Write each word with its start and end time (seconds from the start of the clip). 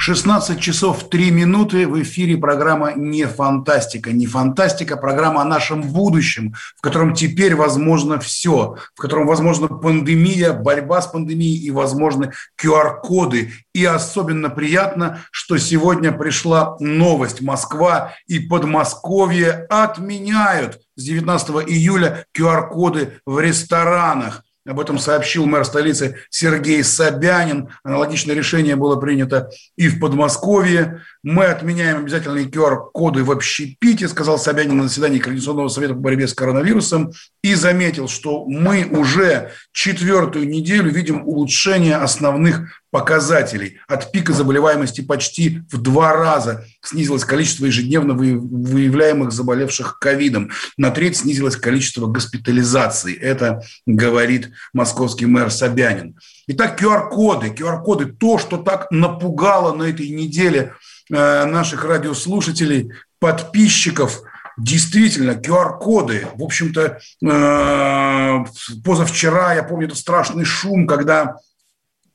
16 0.00 0.58
часов 0.58 1.10
3 1.10 1.30
минуты 1.30 1.86
в 1.86 2.02
эфире 2.02 2.38
программа 2.38 2.94
«Не 2.94 3.26
фантастика». 3.26 4.12
«Не 4.12 4.26
фантастика»– 4.26 4.96
программа 4.96 5.42
о 5.42 5.44
нашем 5.44 5.82
будущем, 5.82 6.54
в 6.78 6.80
котором 6.80 7.12
теперь 7.12 7.54
возможно 7.54 8.18
все, 8.18 8.76
в 8.94 8.98
котором 8.98 9.26
возможна 9.26 9.68
пандемия, 9.68 10.54
борьба 10.54 11.02
с 11.02 11.06
пандемией 11.06 11.62
и 11.62 11.70
возможны 11.70 12.32
QR-коды. 12.58 13.52
И 13.74 13.84
особенно 13.84 14.48
приятно, 14.48 15.20
что 15.30 15.58
сегодня 15.58 16.12
пришла 16.12 16.78
новость. 16.80 17.42
Москва 17.42 18.14
и 18.26 18.38
Подмосковье 18.38 19.66
отменяют 19.68 20.80
с 20.96 21.04
19 21.04 21.68
июля 21.68 22.24
QR-коды 22.34 23.20
в 23.26 23.38
ресторанах. 23.38 24.44
Об 24.66 24.78
этом 24.78 24.98
сообщил 24.98 25.46
мэр 25.46 25.64
столицы 25.64 26.18
Сергей 26.28 26.84
Собянин. 26.84 27.70
Аналогичное 27.82 28.34
решение 28.34 28.76
было 28.76 28.96
принято 28.96 29.50
и 29.76 29.88
в 29.88 29.98
Подмосковье. 29.98 31.02
Мы 31.22 31.44
отменяем 31.44 31.98
обязательные 31.98 32.46
QR-коды 32.46 33.24
в 33.24 33.30
общепите, 33.30 34.08
сказал 34.08 34.38
Собянин 34.38 34.78
на 34.78 34.84
заседании 34.84 35.18
Координационного 35.18 35.68
совета 35.68 35.92
по 35.92 36.00
борьбе 36.00 36.26
с 36.26 36.32
коронавирусом. 36.32 37.12
И 37.42 37.54
заметил, 37.54 38.08
что 38.08 38.46
мы 38.46 38.86
уже 38.86 39.52
четвертую 39.72 40.48
неделю 40.48 40.90
видим 40.90 41.26
улучшение 41.26 41.96
основных 41.96 42.82
показателей. 42.90 43.78
От 43.86 44.12
пика 44.12 44.32
заболеваемости 44.32 45.02
почти 45.02 45.60
в 45.70 45.80
два 45.80 46.14
раза 46.14 46.64
снизилось 46.82 47.24
количество 47.24 47.66
ежедневно 47.66 48.14
выявляемых 48.14 49.30
заболевших 49.30 49.98
ковидом. 49.98 50.50
На 50.78 50.90
треть 50.90 51.18
снизилось 51.18 51.56
количество 51.56 52.06
госпитализаций. 52.06 53.12
Это 53.12 53.62
говорит 53.86 54.50
московский 54.72 55.26
мэр 55.26 55.50
Собянин. 55.50 56.16
Итак, 56.48 56.82
QR-коды. 56.82 57.48
QR-коды– 57.48 58.06
то, 58.18 58.38
что 58.38 58.56
так 58.56 58.90
напугало 58.90 59.74
на 59.74 59.84
этой 59.84 60.08
неделе 60.08 60.74
наших 61.10 61.84
радиослушателей, 61.84 62.92
подписчиков– 63.18 64.22
Действительно, 64.58 65.30
QR-коды. 65.30 66.26
В 66.34 66.42
общем-то, 66.42 66.98
э, 67.24 68.44
позавчера, 68.84 69.54
я 69.54 69.62
помню, 69.62 69.86
это 69.86 69.96
страшный 69.96 70.44
шум, 70.44 70.86
когда 70.86 71.36
Э, 71.36 71.49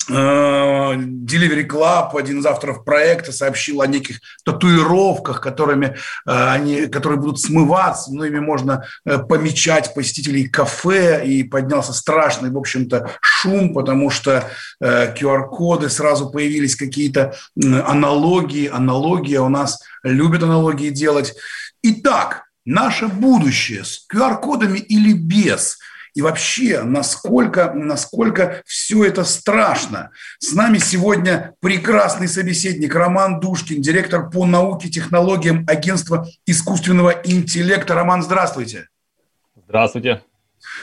Delivery 0.09 1.67
Club, 1.67 2.17
один 2.17 2.39
из 2.39 2.45
авторов 2.45 2.83
проекта, 2.83 3.31
сообщил 3.31 3.81
о 3.81 3.87
неких 3.87 4.19
татуировках, 4.43 5.41
которыми 5.41 5.87
э, 5.87 5.93
они, 6.25 6.87
которые 6.87 7.19
будут 7.19 7.39
смываться, 7.39 8.13
но 8.13 8.25
ими 8.25 8.39
можно 8.39 8.85
э, 9.05 9.17
помечать 9.17 9.93
посетителей 9.93 10.47
кафе, 10.47 11.25
и 11.25 11.43
поднялся 11.43 11.93
страшный, 11.93 12.51
в 12.51 12.57
общем-то, 12.57 13.11
шум, 13.21 13.73
потому 13.73 14.09
что 14.09 14.49
QR-коды, 14.81 15.89
сразу 15.89 16.29
появились 16.29 16.75
какие-то 16.75 17.35
аналогии, 17.55 18.69
аналогия 18.71 19.39
у 19.39 19.49
нас 19.49 19.81
любят 20.03 20.43
аналогии 20.43 20.89
делать. 20.89 21.35
Итак, 21.81 22.43
наше 22.65 23.07
будущее 23.07 23.83
с 23.83 24.05
QR-кодами 24.11 24.79
или 24.79 25.13
без– 25.13 25.79
и 26.15 26.21
вообще, 26.21 26.81
насколько, 26.81 27.73
насколько 27.73 28.61
все 28.65 29.03
это 29.03 29.25
страшно. 29.25 30.11
С 30.39 30.53
нами 30.53 30.77
сегодня 30.77 31.53
прекрасный 31.59 32.29
собеседник 32.29 32.95
Роман 32.95 33.41
Душкин, 33.41 33.81
директор 33.81 34.29
по 34.29 34.45
науке, 34.45 34.89
технологиям 34.89 35.65
агентства 35.67 36.25
искусственного 36.45 37.09
интеллекта. 37.25 37.95
Роман, 37.95 38.23
здравствуйте. 38.23 38.87
Здравствуйте. 39.67 40.23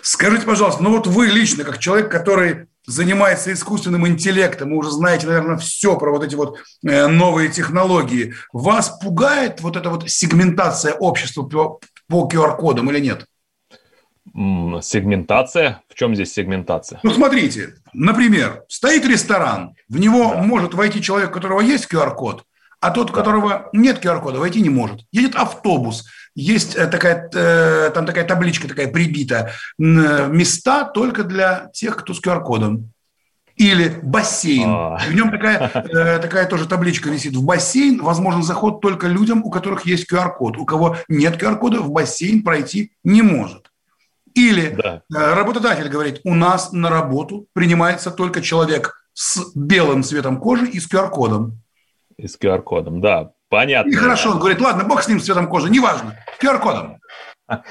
Скажите, 0.02 0.44
пожалуйста, 0.44 0.82
ну 0.82 0.90
вот 0.90 1.06
вы 1.06 1.26
лично, 1.26 1.64
как 1.64 1.78
человек, 1.78 2.10
который 2.10 2.66
занимается 2.86 3.52
искусственным 3.52 4.06
интеллектом, 4.06 4.70
вы 4.70 4.76
уже 4.76 4.90
знаете, 4.90 5.26
наверное, 5.26 5.56
все 5.56 5.96
про 5.96 6.10
вот 6.10 6.24
эти 6.24 6.34
вот 6.34 6.58
э, 6.84 7.06
новые 7.06 7.48
технологии. 7.48 8.34
Вас 8.52 8.98
пугает 9.02 9.60
вот 9.62 9.76
эта 9.76 9.88
вот 9.88 10.10
сегментация 10.10 10.92
общества 10.92 11.42
по 11.42 12.28
QR-кодам 12.28 12.90
или 12.90 13.00
нет? 13.00 13.26
Сегментация? 14.34 15.82
В 15.88 15.94
чем 15.94 16.14
здесь 16.14 16.32
сегментация? 16.32 17.00
Ну, 17.02 17.10
смотрите, 17.10 17.74
например, 17.92 18.62
стоит 18.68 19.04
ресторан, 19.04 19.74
в 19.88 19.98
него 19.98 20.32
да. 20.34 20.42
может 20.42 20.74
войти 20.74 21.02
человек, 21.02 21.30
у 21.30 21.34
которого 21.34 21.60
есть 21.60 21.92
QR-код, 21.92 22.44
а 22.80 22.90
тот, 22.90 23.10
у 23.10 23.14
да. 23.14 23.20
которого 23.20 23.68
нет 23.72 24.04
QR-кода, 24.04 24.38
войти 24.38 24.60
не 24.60 24.70
может. 24.70 25.00
Едет 25.10 25.34
автобус, 25.34 26.04
есть 26.34 26.76
э, 26.76 26.86
такая, 26.86 27.28
э, 27.34 27.90
там 27.90 28.06
такая 28.06 28.24
табличка 28.24 28.68
такая 28.68 28.88
прибита, 28.88 29.52
места 29.78 30.84
только 30.84 31.24
для 31.24 31.68
тех, 31.72 31.96
кто 31.96 32.14
с 32.14 32.22
QR-кодом. 32.22 32.90
Или 33.56 34.00
бассейн. 34.02 34.64
А. 34.66 34.98
В 34.98 35.14
нем 35.14 35.30
такая, 35.30 35.70
э, 35.74 36.18
такая 36.20 36.46
тоже 36.46 36.66
табличка 36.66 37.10
висит. 37.10 37.36
В 37.36 37.44
бассейн 37.44 38.00
возможен 38.02 38.42
заход 38.42 38.80
только 38.80 39.08
людям, 39.08 39.44
у 39.44 39.50
которых 39.50 39.84
есть 39.84 40.10
QR-код. 40.10 40.56
У 40.56 40.64
кого 40.64 40.96
нет 41.08 41.40
QR-кода, 41.40 41.80
в 41.80 41.90
бассейн 41.90 42.42
пройти 42.42 42.92
не 43.04 43.20
может. 43.20 43.71
Или 44.34 44.70
да. 44.70 45.02
Э, 45.14 45.34
работодатель 45.34 45.88
говорит, 45.88 46.20
у 46.24 46.34
нас 46.34 46.72
на 46.72 46.90
работу 46.90 47.46
принимается 47.52 48.10
только 48.10 48.40
человек 48.40 49.02
с 49.12 49.52
белым 49.54 50.02
цветом 50.02 50.38
кожи 50.38 50.66
и 50.68 50.80
с 50.80 50.90
QR-кодом. 50.90 51.60
И 52.16 52.26
с 52.26 52.38
QR-кодом, 52.38 53.00
да, 53.00 53.32
понятно. 53.48 53.90
И 53.90 53.94
хорошо, 53.94 54.30
он 54.30 54.38
говорит, 54.38 54.60
ладно, 54.60 54.84
бог 54.84 55.02
с 55.02 55.08
ним, 55.08 55.20
с 55.20 55.24
цветом 55.24 55.48
кожи, 55.48 55.70
неважно, 55.70 56.16
QR-кодом. 56.40 56.98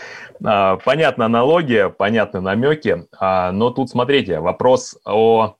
А, 0.43 0.77
понятна 0.77 1.25
аналогия, 1.25 1.89
понятны 1.89 2.41
намеки, 2.41 3.05
а, 3.19 3.51
но 3.51 3.69
тут, 3.69 3.91
смотрите, 3.91 4.39
вопрос 4.39 4.97
о 5.05 5.55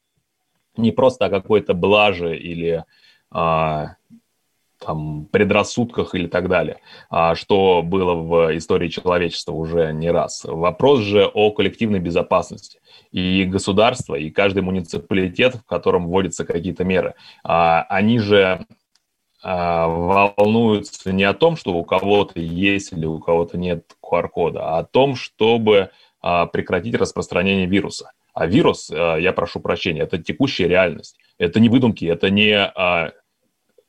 не 0.75 0.91
просто 0.91 1.25
о 1.25 1.29
какой-то 1.29 1.75
блаже 1.75 2.35
или 2.35 2.84
а, 3.29 3.95
там, 4.81 5.25
предрассудках 5.31 6.15
или 6.15 6.27
так 6.27 6.49
далее, 6.49 6.79
а, 7.09 7.35
что 7.35 7.81
было 7.83 8.15
в 8.15 8.57
истории 8.57 8.89
человечества 8.89 9.53
уже 9.53 9.93
не 9.93 10.09
раз. 10.09 10.43
Вопрос 10.43 11.01
же 11.01 11.25
о 11.25 11.51
коллективной 11.51 11.99
безопасности. 11.99 12.79
И 13.11 13.43
государство, 13.45 14.15
и 14.15 14.29
каждый 14.29 14.63
муниципалитет, 14.63 15.55
в 15.55 15.65
котором 15.65 16.07
вводятся 16.07 16.45
какие-то 16.45 16.83
меры, 16.83 17.13
а, 17.43 17.83
они 17.89 18.19
же 18.19 18.65
а, 19.43 19.87
волнуются 19.87 21.13
не 21.13 21.23
о 21.23 21.33
том, 21.33 21.57
что 21.57 21.73
у 21.73 21.83
кого-то 21.83 22.39
есть 22.39 22.91
или 22.91 23.05
у 23.05 23.19
кого-то 23.19 23.57
нет 23.57 23.85
QR-кода, 24.03 24.65
а 24.65 24.79
о 24.79 24.83
том, 24.83 25.15
чтобы 25.15 25.91
прекратить 26.21 26.93
распространение 26.93 27.65
вируса. 27.65 28.11
А 28.35 28.45
вирус, 28.45 28.91
я 28.91 29.33
прошу 29.33 29.59
прощения, 29.59 30.01
это 30.01 30.19
текущая 30.19 30.67
реальность. 30.67 31.17
Это 31.39 31.59
не 31.59 31.67
выдумки, 31.67 32.05
это 32.05 32.29
не 32.29 32.71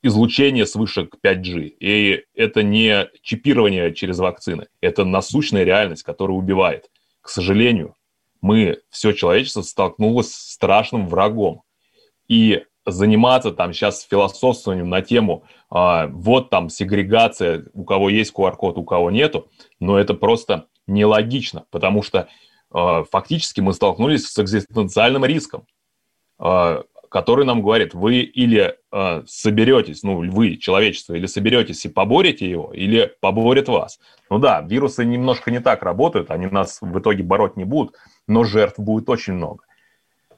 излучение 0.03 0.67
с 0.67 0.75
вышек 0.75 1.15
5G. 1.25 1.75
И 1.81 2.25
это 2.35 2.63
не 2.63 3.09
чипирование 3.23 3.95
через 3.95 4.19
вакцины, 4.19 4.69
это 4.81 5.05
насущная 5.05 5.65
реальность, 5.65 6.03
которая 6.03 6.37
убивает. 6.37 6.91
К 7.21 7.29
сожалению, 7.29 7.95
мы, 8.41 8.81
все 8.91 9.13
человечество 9.13 9.63
столкнулось 9.63 10.33
с 10.33 10.53
страшным 10.53 11.09
врагом. 11.09 11.63
И 12.29 12.65
заниматься 12.85 13.53
там 13.53 13.73
сейчас 13.73 14.03
философствованием 14.03 14.89
на 14.89 15.03
тему, 15.03 15.45
а, 15.71 16.09
вот 16.09 16.51
там 16.51 16.69
сегрегация, 16.69 17.67
у 17.73 17.85
кого 17.85 18.09
есть 18.09 18.33
QR-код, 18.35 18.79
у 18.79 18.85
кого 18.85 19.11
нету, 19.11 19.49
но 19.79 19.99
это 19.99 20.15
просто 20.15 20.67
нелогично, 20.87 21.65
потому 21.71 22.03
что 22.03 22.29
а, 22.71 23.05
фактически 23.05 23.61
мы 23.61 23.73
столкнулись 23.73 24.27
с 24.27 24.39
экзистенциальным 24.39 25.25
риском. 25.25 25.67
А, 26.39 26.83
который 27.13 27.45
нам 27.45 27.61
говорит, 27.61 27.93
вы 27.93 28.21
или 28.21 28.75
э, 28.91 29.23
соберетесь, 29.27 30.03
ну, 30.03 30.17
вы, 30.31 30.57
человечество, 30.57 31.13
или 31.13 31.27
соберетесь 31.27 31.85
и 31.85 31.91
поборете 31.91 32.49
его, 32.49 32.73
или 32.73 33.15
поборет 33.21 33.69
вас. 33.69 34.01
Ну 34.31 34.39
да, 34.39 34.63
вирусы 34.63 35.05
немножко 35.05 35.51
не 35.51 35.61
так 35.61 35.83
работают, 35.83 36.31
они 36.31 36.47
нас 36.47 36.79
в 36.81 36.99
итоге 36.99 37.23
бороть 37.23 37.57
не 37.57 37.65
будут, 37.65 37.97
но 38.27 38.45
жертв 38.45 38.79
будет 38.79 39.11
очень 39.11 39.35
много. 39.35 39.65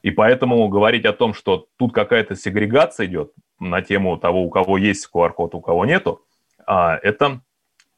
И 0.02 0.10
поэтому 0.10 0.66
говорить 0.68 1.04
о 1.04 1.12
том, 1.12 1.32
что 1.32 1.66
тут 1.78 1.94
какая-то 1.94 2.34
сегрегация 2.34 3.06
идет 3.06 3.32
на 3.60 3.80
тему 3.80 4.16
того, 4.18 4.42
у 4.42 4.50
кого 4.50 4.76
есть 4.76 5.08
QR-код, 5.14 5.54
у 5.54 5.60
кого 5.60 5.86
нету, 5.86 6.22
а, 6.66 6.98
это 7.00 7.40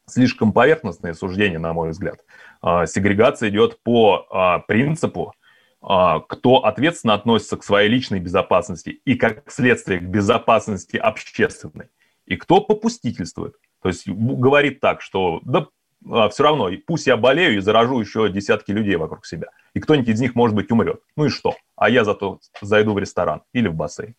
слишком 0.05 0.53
поверхностное 0.53 1.15
суждение, 1.15 1.57
на 1.57 1.73
мой 1.73 1.89
взгляд. 1.89 2.19
А, 2.61 2.85
сегрегация 2.85 3.49
идет 3.49 3.81
по 3.81 4.63
принципу 4.67 5.33
кто 5.79 6.63
ответственно 6.63 7.13
относится 7.13 7.57
к 7.57 7.63
своей 7.63 7.89
личной 7.89 8.19
безопасности 8.19 9.01
и, 9.05 9.15
как 9.15 9.49
следствие, 9.51 9.99
к 9.99 10.03
безопасности 10.03 10.97
общественной, 10.97 11.89
и 12.25 12.35
кто 12.35 12.61
попустительствует. 12.61 13.55
То 13.81 13.89
есть 13.89 14.07
говорит 14.07 14.79
так, 14.79 15.01
что 15.01 15.39
да, 15.43 15.67
а, 16.09 16.29
все 16.29 16.43
равно, 16.43 16.69
пусть 16.85 17.07
я 17.07 17.17
болею 17.17 17.57
и 17.57 17.61
заражу 17.61 17.99
еще 17.99 18.29
десятки 18.29 18.71
людей 18.71 18.95
вокруг 18.95 19.25
себя. 19.25 19.47
И 19.73 19.79
кто-нибудь 19.79 20.09
из 20.09 20.19
них, 20.19 20.35
может 20.35 20.55
быть, 20.55 20.71
умрет. 20.71 21.01
Ну 21.15 21.25
и 21.25 21.29
что? 21.29 21.55
А 21.75 21.89
я 21.89 22.03
зато 22.03 22.39
зайду 22.61 22.93
в 22.93 22.99
ресторан 22.99 23.41
или 23.53 23.67
в 23.67 23.75
бассейн. 23.75 24.15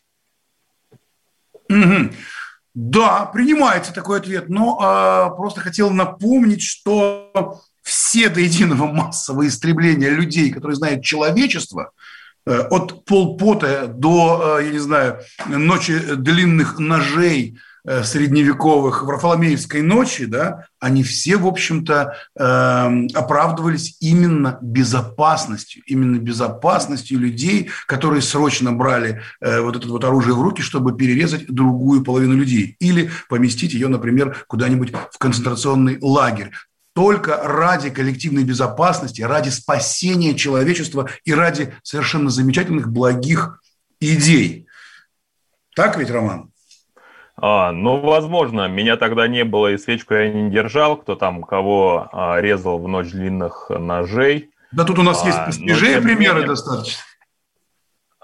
Да, 2.75 3.27
принимается 3.27 3.93
такой 3.93 4.19
ответ, 4.19 4.49
но 4.49 4.79
э, 4.81 5.37
просто 5.37 5.61
хотел 5.61 5.91
напомнить, 5.91 6.63
что 6.63 7.61
все 7.89 8.29
до 8.29 8.41
единого 8.41 8.87
массового 8.87 9.47
истребления 9.49 10.11
людей, 10.11 10.51
которые 10.51 10.77
знают 10.77 11.03
человечество, 11.03 11.93
э, 12.47 12.59
от 12.59 13.05
полпота 13.07 13.87
до, 13.87 14.59
э, 14.61 14.67
я 14.67 14.73
не 14.73 14.79
знаю, 14.79 15.21
ночи 15.47 15.99
длинных 16.17 16.79
ножей, 16.79 17.59
Э, 17.91 18.05
средневековых 18.05 19.03
Варфоломеевской 19.05 19.81
ночи, 19.81 20.27
да, 20.27 20.67
они 20.79 21.03
все, 21.03 21.39
в 21.39 21.47
общем-то, 21.47 22.17
э, 22.39 23.07
оправдывались 23.15 23.97
именно 24.01 24.59
безопасностью, 24.61 25.83
именно 25.87 26.19
безопасностью 26.19 27.19
людей, 27.19 27.71
которые 27.87 28.21
срочно 28.21 28.73
брали 28.73 29.23
вот 29.41 29.77
это 29.77 29.89
вот 29.89 30.05
оружие 30.05 30.35
в 30.35 30.43
руки, 30.43 30.61
чтобы 30.61 30.97
перерезать 30.97 31.47
другую 31.47 32.05
половину 32.05 32.35
людей 32.35 32.77
или 32.79 33.11
поместить 33.31 33.73
ее, 33.73 33.89
например, 33.89 34.45
куда-нибудь 34.49 34.93
в 35.11 35.17
концентрационный 35.17 35.99
лагерь 36.03 36.51
только 36.99 37.37
ради 37.45 37.91
коллективной 37.91 38.43
безопасности, 38.43 39.23
ради 39.23 39.51
спасения 39.51 40.35
человечества 40.35 41.09
и 41.25 41.33
ради 41.33 41.73
совершенно 41.85 42.29
замечательных 42.29 42.91
благих 42.91 43.61
идей. 44.01 44.67
Так 45.77 45.97
ведь, 45.97 46.11
Роман? 46.11 46.51
А, 47.37 47.71
ну, 47.71 48.01
возможно, 48.01 48.67
меня 48.67 48.97
тогда 48.97 49.29
не 49.29 49.45
было, 49.45 49.69
и 49.69 49.79
свечку 49.79 50.15
я 50.15 50.29
не 50.29 50.51
держал, 50.51 50.97
кто 50.97 51.15
там 51.15 51.45
кого 51.45 52.09
а, 52.11 52.41
резал 52.41 52.81
в 52.81 52.89
ночь 52.89 53.13
длинных 53.13 53.71
ножей. 53.71 54.51
Да 54.73 54.83
тут 54.83 54.99
у 54.99 55.05
нас 55.05 55.23
а, 55.23 55.27
есть 55.27 55.45
посвежее 55.47 56.01
примеры 56.01 56.41
менее, 56.41 56.49
достаточно. 56.49 57.01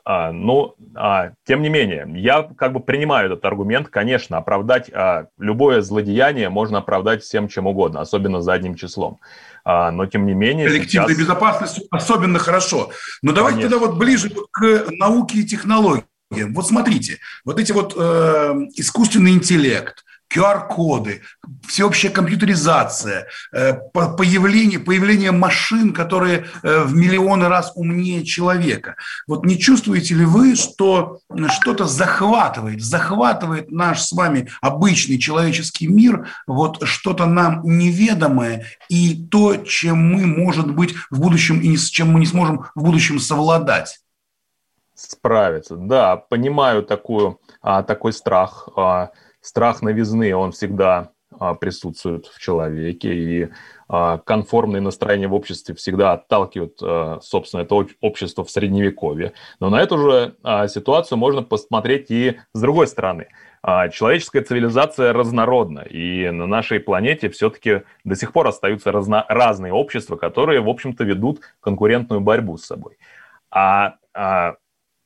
А, 0.06 0.32
ну, 0.32 0.74
а, 0.94 1.30
тем 1.46 1.62
не 1.62 1.70
менее, 1.70 2.06
я 2.16 2.42
как 2.42 2.74
бы 2.74 2.80
принимаю 2.80 3.26
этот 3.26 3.44
аргумент. 3.46 3.88
Конечно, 3.88 4.36
оправдать 4.36 4.90
а, 4.92 5.28
любое 5.38 5.80
злодеяние 5.80 6.50
можно 6.50 6.78
оправдать 6.78 7.22
всем 7.22 7.48
чем 7.48 7.66
угодно, 7.66 8.02
особенно 8.02 8.42
задним 8.42 8.74
числом. 8.74 9.18
А, 9.64 9.90
но 9.90 10.04
тем 10.04 10.26
не 10.26 10.34
менее... 10.34 10.68
Коллективной 10.68 11.08
сейчас... 11.08 11.18
безопасностью 11.18 11.84
особенно 11.90 12.38
хорошо. 12.38 12.90
Но 13.22 13.32
давайте 13.32 13.60
Конечно. 13.60 13.78
тогда 13.78 13.92
вот 13.92 13.98
ближе 13.98 14.30
к 14.50 14.84
науке 14.90 15.38
и 15.38 15.44
технологии. 15.44 16.04
Вот 16.42 16.68
смотрите, 16.68 17.18
вот 17.44 17.58
эти 17.58 17.72
вот 17.72 17.94
э, 17.96 18.54
искусственный 18.76 19.32
интеллект, 19.32 20.04
QR-коды, 20.34 21.22
всеобщая 21.66 22.10
компьютеризация, 22.10 23.28
э, 23.52 23.74
появление, 23.92 24.80
появление 24.80 25.30
машин, 25.30 25.92
которые 25.92 26.46
э, 26.62 26.82
в 26.82 26.94
миллионы 26.94 27.48
раз 27.48 27.72
умнее 27.76 28.24
человека. 28.24 28.96
Вот 29.28 29.44
не 29.46 29.58
чувствуете 29.58 30.14
ли 30.14 30.24
вы, 30.24 30.56
что 30.56 31.20
что-то 31.48 31.86
захватывает, 31.86 32.82
захватывает 32.82 33.70
наш 33.70 34.02
с 34.02 34.12
вами 34.12 34.48
обычный 34.60 35.18
человеческий 35.18 35.86
мир, 35.86 36.28
вот 36.46 36.82
что-то 36.82 37.26
нам 37.26 37.62
неведомое 37.64 38.66
и 38.88 39.26
то, 39.30 39.56
чем 39.56 39.98
мы, 39.98 40.26
может 40.26 40.70
быть, 40.70 40.94
в 41.10 41.20
будущем 41.20 41.60
и 41.60 41.76
с 41.76 41.88
чем 41.90 42.10
мы 42.10 42.20
не 42.20 42.26
сможем 42.26 42.66
в 42.74 42.82
будущем 42.82 43.20
совладать? 43.20 44.00
Справиться. 44.94 45.76
Да, 45.76 46.16
понимаю 46.16 46.82
такую, 46.82 47.40
а, 47.60 47.82
такой 47.82 48.12
страх. 48.12 48.68
А, 48.76 49.10
страх 49.40 49.82
новизны, 49.82 50.34
он 50.34 50.52
всегда 50.52 51.10
а, 51.38 51.54
присутствует 51.54 52.26
в 52.26 52.38
человеке, 52.40 53.14
и 53.14 53.48
конформные 54.24 54.80
настроения 54.80 55.28
в 55.28 55.34
обществе 55.34 55.74
всегда 55.74 56.14
отталкивают, 56.14 56.78
собственно, 57.22 57.60
это 57.60 57.86
общество 58.00 58.42
в 58.42 58.50
Средневековье. 58.50 59.34
Но 59.60 59.68
на 59.68 59.82
эту 59.82 59.98
же 59.98 60.36
ситуацию 60.68 61.18
можно 61.18 61.42
посмотреть 61.42 62.10
и 62.10 62.40
с 62.54 62.60
другой 62.62 62.86
стороны. 62.86 63.28
Человеческая 63.92 64.42
цивилизация 64.42 65.12
разнородна, 65.12 65.80
и 65.80 66.30
на 66.30 66.46
нашей 66.46 66.80
планете 66.80 67.28
все-таки 67.28 67.82
до 68.04 68.16
сих 68.16 68.32
пор 68.32 68.48
остаются 68.48 68.90
разно, 68.90 69.26
разные 69.28 69.74
общества, 69.74 70.16
которые, 70.16 70.62
в 70.62 70.68
общем-то, 70.70 71.04
ведут 71.04 71.40
конкурентную 71.60 72.22
борьбу 72.22 72.56
с 72.56 72.64
собой. 72.64 72.96
А, 73.50 73.96
а 74.14 74.54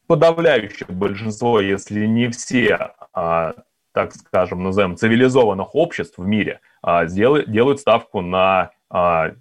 подавляющее 0.09 0.89
большинство, 0.89 1.61
если 1.61 2.07
не 2.07 2.31
все, 2.31 2.95
а, 3.13 3.55
так 3.93 4.15
скажем, 4.15 4.65
назовем, 4.65 4.97
цивилизованных 4.97 5.75
обществ 5.75 6.17
в 6.19 6.27
мире 6.27 6.61
а, 6.83 7.05
делают 7.05 7.81
ставку 7.81 8.23
на 8.23 8.71
а, 8.91 9.33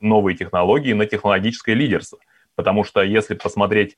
новые 0.00 0.36
технологии, 0.36 0.92
на 0.92 1.06
технологическое 1.06 1.74
лидерство. 1.74 2.18
Потому 2.54 2.84
что 2.84 3.02
если 3.02 3.34
посмотреть 3.34 3.96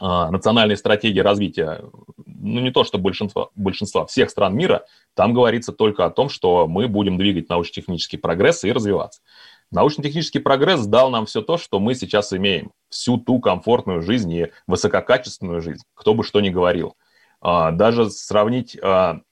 национальные 0.00 0.76
стратегии 0.76 1.20
развития, 1.20 1.80
ну 2.26 2.60
не 2.60 2.72
то 2.72 2.82
что 2.82 2.98
большинства, 2.98 3.48
большинства 3.54 4.04
всех 4.06 4.28
стран 4.28 4.56
мира, 4.56 4.84
там 5.14 5.32
говорится 5.32 5.72
только 5.72 6.04
о 6.04 6.10
том, 6.10 6.28
что 6.28 6.66
мы 6.66 6.88
будем 6.88 7.16
двигать 7.16 7.48
научно-технический 7.48 8.16
прогресс 8.16 8.64
и 8.64 8.72
развиваться. 8.72 9.20
Научно-технический 9.74 10.38
прогресс 10.38 10.86
дал 10.86 11.10
нам 11.10 11.26
все 11.26 11.42
то, 11.42 11.58
что 11.58 11.80
мы 11.80 11.96
сейчас 11.96 12.32
имеем. 12.32 12.70
Всю 12.90 13.18
ту 13.18 13.40
комфортную 13.40 14.02
жизнь 14.02 14.32
и 14.32 14.52
высококачественную 14.68 15.60
жизнь, 15.60 15.82
кто 15.94 16.14
бы 16.14 16.22
что 16.22 16.40
ни 16.40 16.48
говорил. 16.48 16.94
А, 17.40 17.72
даже 17.72 18.08
сравнить 18.08 18.78
а, 18.80 19.22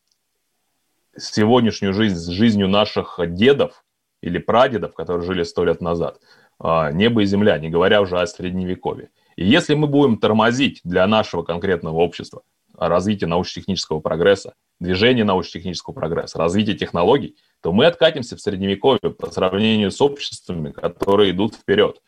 сегодняшнюю 1.17 1.95
жизнь 1.95 2.17
с 2.17 2.27
жизнью 2.27 2.67
наших 2.69 3.21
дедов 3.21 3.85
или 4.21 4.39
прадедов, 4.39 4.95
которые 4.95 5.25
жили 5.25 5.45
сто 5.45 5.65
лет 5.65 5.81
назад, 5.81 6.19
а, 6.59 6.91
небо 6.91 7.23
и 7.23 7.25
земля, 7.25 7.57
не 7.59 7.71
говоря 7.71 8.03
уже 8.03 8.19
о 8.19 8.27
средневековье. 8.27 9.11
И 9.37 9.45
если 9.47 9.75
мы 9.75 9.87
будем 9.87 10.19
тормозить 10.19 10.81
для 10.83 11.07
нашего 11.07 11.45
конкретного 11.45 11.99
общества 11.99 12.43
развитие 12.77 13.29
научно-технического 13.29 14.01
прогресса, 14.01 14.55
движение 14.81 15.25
научно-технического 15.25 15.95
прогресса, 15.95 16.37
развитие 16.37 16.77
технологий– 16.77 17.37
то 17.63 17.73
мы 17.73 17.87
откатимся 17.87 18.37
в 18.37 18.41
средневековье 18.41 19.11
по 19.11 19.31
сравнению 19.31 19.91
с 19.91 20.01
обществами, 20.01 20.73
которые 20.73 21.31
идут 21.31 21.55
вперед. 21.55 22.03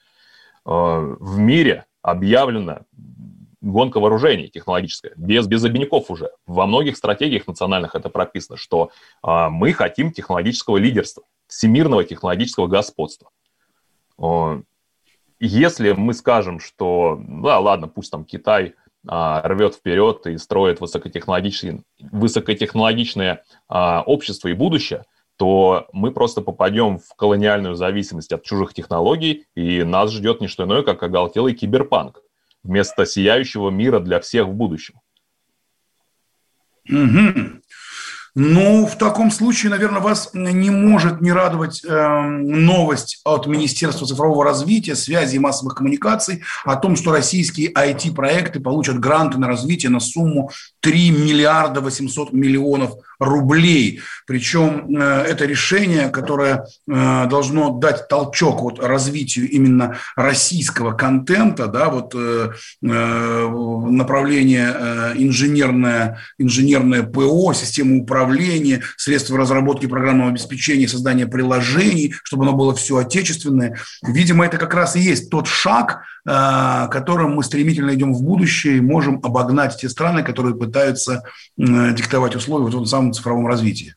Э, 0.67 1.17
в 1.21 1.39
мире 1.39 1.87
объявлена 2.03 2.83
гонка 3.61 4.01
вооружений 4.01 4.49
технологическая, 4.49 5.13
без, 5.17 5.47
без 5.47 5.65
обиняков 5.65 6.11
уже. 6.11 6.31
Во 6.47 6.67
многих 6.67 6.97
стратегиях 6.97 7.47
национальных 7.47 7.95
это 7.95 8.11
прописано, 8.11 8.57
что 8.59 8.91
э, 9.23 9.49
мы 9.49 9.73
хотим 9.73 10.13
технологического 10.13 10.77
лидерства, 10.77 11.23
всемирного 11.47 12.03
технологического 12.03 12.67
господства. 12.67 13.31
Э, 14.19 14.61
если 15.39 15.93
мы 15.93 16.15
скажем, 16.15 16.59
что, 16.59 17.21
да, 17.21 17.61
ладно, 17.61 17.87
пусть 17.87 18.11
там 18.11 18.25
Китай 18.25 18.75
рвет 19.07 19.75
вперед 19.75 20.27
и 20.27 20.39
строит 20.39 20.81
высокотехнологичные, 20.81 21.83
высокотехнологичное 22.01 23.45
общество 23.69 24.49
и 24.49 24.55
будущее, 24.55 25.05
то 25.37 25.89
мы 25.93 26.13
просто 26.13 26.41
попадем 26.41 26.99
в 26.99 27.15
колониальную 27.17 27.75
зависимость 27.75 28.33
от 28.33 28.43
чужих 28.45 28.75
технологий, 28.75 29.47
и 29.55 29.83
нас 29.83 30.13
ждет 30.13 30.41
не 30.41 30.49
что 30.49 30.65
иное, 30.65 30.83
как 30.83 31.03
оголтелый 31.03 31.55
киберпанк 31.55 32.21
вместо 32.63 33.07
сияющего 33.07 33.71
мира 33.71 34.01
для 34.01 34.21
всех 34.21 34.47
в 34.47 34.55
будущем. 34.55 35.01
Угу. 36.89 37.61
Ну, 38.37 38.85
в 38.85 38.99
таком 38.99 39.31
случае, 39.31 39.71
наверное, 39.71 40.01
вас 40.01 40.31
не 40.33 40.69
может 40.69 41.21
не 41.21 41.31
радовать 41.31 41.85
э, 41.85 42.21
новость 42.21 43.21
от 43.25 43.47
Министерства 43.47 44.09
цифрового 44.09 44.45
развития, 44.45 44.97
связи 44.97 45.37
и 45.37 45.39
массовых 45.39 45.77
коммуникаций 45.77 46.43
о 46.65 46.75
том, 46.75 46.97
что 46.97 47.13
российские 47.13 47.73
IT-проекты 47.73 48.59
получат 48.59 48.99
гранты 48.99 49.39
на 49.39 49.47
развитие 49.47 49.91
на 49.91 50.01
сумму 50.01 50.51
3 50.81 51.11
миллиарда 51.13 51.81
800 51.81 52.33
миллионов 52.33 52.95
рублей. 53.25 54.01
Причем 54.27 54.97
э, 54.97 55.25
это 55.29 55.45
решение, 55.45 56.09
которое 56.09 56.67
э, 56.89 57.27
должно 57.29 57.71
дать 57.71 58.09
толчок 58.09 58.63
вот 58.63 58.83
развитию 58.83 59.49
именно 59.51 59.99
российского 60.17 60.93
контента, 60.93 61.67
да, 61.67 61.89
вот 61.89 62.15
э, 62.15 62.53
направление 62.81 64.75
инженерное, 65.17 66.19
инженерное 66.39 67.03
ПО, 67.03 67.53
система 67.55 67.97
управления, 68.03 68.83
средства 68.97 69.39
разработки 69.39 69.87
программного 69.87 70.31
обеспечения, 70.31 70.89
создания 70.89 71.27
приложений, 71.27 72.15
чтобы 72.23 72.45
оно 72.45 72.53
было 72.55 72.75
все 72.75 72.99
отечественное. 72.99 73.77
Видимо, 74.03 74.47
это 74.47 74.59
как 74.59 74.75
раз 74.75 74.97
и 74.97 75.01
есть 75.01 75.31
тот 75.31 75.47
шаг, 75.47 76.03
которым 76.25 77.35
мы 77.35 77.45
стремительно 77.45 77.95
идем 77.95 78.15
в 78.15 78.23
будущее 78.23 78.79
и 78.79 78.81
можем 78.81 79.21
обогнать 79.23 79.77
те 79.77 79.89
страны, 79.89 80.23
которые 80.23 80.55
пытаются 80.55 81.23
диктовать 81.57 82.35
условия 82.35 82.67
в 82.67 82.73
том 82.73 82.87
самом 82.87 83.13
цифровом 83.15 83.47
развитии. 83.47 83.95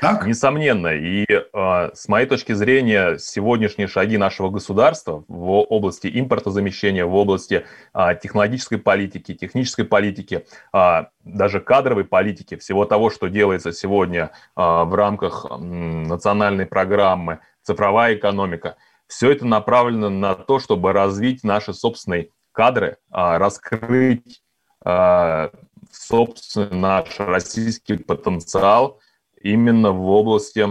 Так? 0.00 0.26
Несомненно. 0.26 0.94
И 0.94 1.24
э, 1.28 1.90
с 1.94 2.08
моей 2.08 2.26
точки 2.26 2.52
зрения, 2.52 3.18
сегодняшние 3.18 3.86
шаги 3.86 4.16
нашего 4.16 4.50
государства 4.50 5.24
в 5.28 5.50
области 5.50 6.10
импортозамещения, 6.12 7.04
в 7.04 7.14
области 7.14 7.66
э, 7.92 8.08
технологической 8.22 8.78
политики, 8.78 9.34
технической 9.34 9.84
политики, 9.84 10.46
э, 10.72 11.04
даже 11.24 11.60
кадровой 11.60 12.04
политики, 12.04 12.56
всего 12.56 12.86
того, 12.86 13.10
что 13.10 13.28
делается 13.28 13.72
сегодня 13.72 14.24
э, 14.24 14.28
в 14.56 14.94
рамках 14.94 15.46
э, 15.48 15.56
национальной 15.56 16.66
программы 16.66 17.40
«Цифровая 17.62 18.14
экономика», 18.14 18.76
все 19.06 19.30
это 19.30 19.46
направлено 19.46 20.08
на 20.08 20.34
то, 20.34 20.58
чтобы 20.58 20.92
развить 20.92 21.44
наши 21.44 21.74
собственные 21.74 22.30
кадры, 22.52 22.96
э, 23.12 23.36
раскрыть 23.36 24.42
э, 24.84 25.48
собственно 25.94 26.70
наш 26.76 27.18
российский 27.18 27.96
потенциал– 27.96 29.00
именно 29.44 29.92
в 29.92 30.08
области 30.08 30.66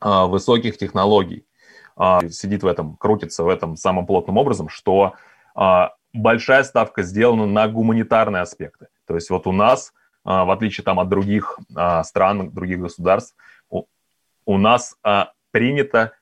а, 0.00 0.26
высоких 0.26 0.78
технологий. 0.78 1.46
А, 1.94 2.26
сидит 2.28 2.62
в 2.64 2.66
этом, 2.66 2.96
крутится 2.96 3.44
в 3.44 3.48
этом 3.48 3.76
самым 3.76 4.06
плотным 4.06 4.38
образом, 4.38 4.68
что 4.68 5.14
а, 5.54 5.92
большая 6.12 6.64
ставка 6.64 7.02
сделана 7.02 7.46
на 7.46 7.68
гуманитарные 7.68 8.42
аспекты. 8.42 8.88
То 9.06 9.14
есть 9.14 9.30
вот 9.30 9.46
у 9.46 9.52
нас, 9.52 9.92
в 10.24 10.52
отличие 10.52 10.84
там 10.84 11.00
от 11.00 11.08
других 11.08 11.58
стран, 12.04 12.50
других 12.52 12.78
государств, 12.80 13.34
у, 14.44 14.58
нас 14.58 14.96
принято 15.50 16.12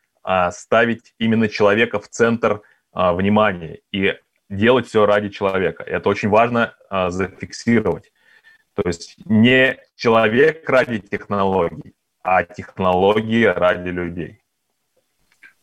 ставить 0.50 1.14
именно 1.18 1.48
человека 1.48 1.98
в 1.98 2.08
центр 2.08 2.62
внимания 2.92 3.80
и 3.90 4.14
делать 4.50 4.86
все 4.86 5.06
ради 5.06 5.28
человека. 5.28 5.82
Это 5.82 6.08
очень 6.08 6.28
важно 6.28 6.74
а, 6.88 7.10
зафиксировать. 7.10 8.12
То 8.74 8.82
есть 8.84 9.16
не 9.24 9.78
человек 9.96 10.68
ради 10.68 10.98
технологий, 11.00 11.94
а 12.22 12.44
технологии 12.44 13.44
ради 13.44 13.88
людей. 13.88 14.40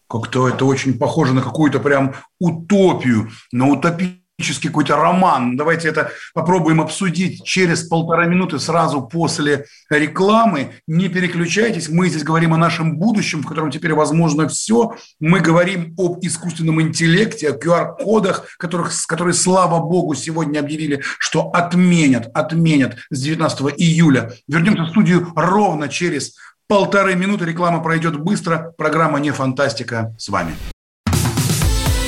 Как-то 0.08 0.48
это 0.48 0.66
очень 0.66 0.98
похоже 0.98 1.34
на 1.34 1.42
какую-то 1.42 1.80
прям 1.80 2.14
утопию, 2.40 3.30
на 3.52 3.68
утопию 3.68 4.20
исторический 4.38 4.68
какой-то 4.68 4.98
роман. 4.98 5.56
Давайте 5.56 5.88
это 5.88 6.12
попробуем 6.34 6.82
обсудить 6.82 7.44
через 7.44 7.84
полтора 7.84 8.26
минуты 8.26 8.60
сразу 8.60 9.02
после 9.02 9.66
рекламы. 9.90 10.74
Не 10.88 11.08
переключайтесь, 11.08 11.90
мы 11.90 12.10
здесь 12.10 12.24
говорим 12.24 12.54
о 12.54 12.58
нашем 12.58 12.98
будущем, 12.98 13.42
в 13.42 13.48
котором 13.48 13.72
теперь 13.72 13.94
возможно 13.94 14.48
все. 14.48 14.96
Мы 15.20 15.40
говорим 15.40 15.94
об 15.98 16.20
искусственном 16.22 16.82
интеллекте, 16.82 17.50
о 17.50 17.58
QR-кодах, 17.58 18.46
которых, 18.58 18.92
которые, 19.08 19.34
слава 19.34 19.80
богу, 19.80 20.16
сегодня 20.16 20.60
объявили, 20.60 21.02
что 21.18 21.50
отменят, 21.52 22.30
отменят 22.34 22.98
с 23.10 23.22
19 23.22 23.76
июля. 23.78 24.34
Вернемся 24.48 24.84
в 24.84 24.90
студию 24.90 25.32
ровно 25.36 25.88
через 25.88 26.36
полторы 26.68 27.16
минуты. 27.16 27.46
Реклама 27.46 27.82
пройдет 27.82 28.20
быстро. 28.20 28.74
Программа 28.78 29.20
«Не 29.20 29.32
фантастика» 29.32 30.14
с 30.18 30.28
вами. 30.28 30.56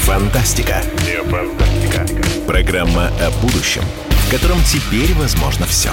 Фантастика. 0.00 0.82
Программа 2.46 3.08
о 3.20 3.30
будущем, 3.42 3.82
в 4.08 4.30
котором 4.30 4.58
теперь 4.64 5.12
возможно 5.14 5.66
все. 5.66 5.90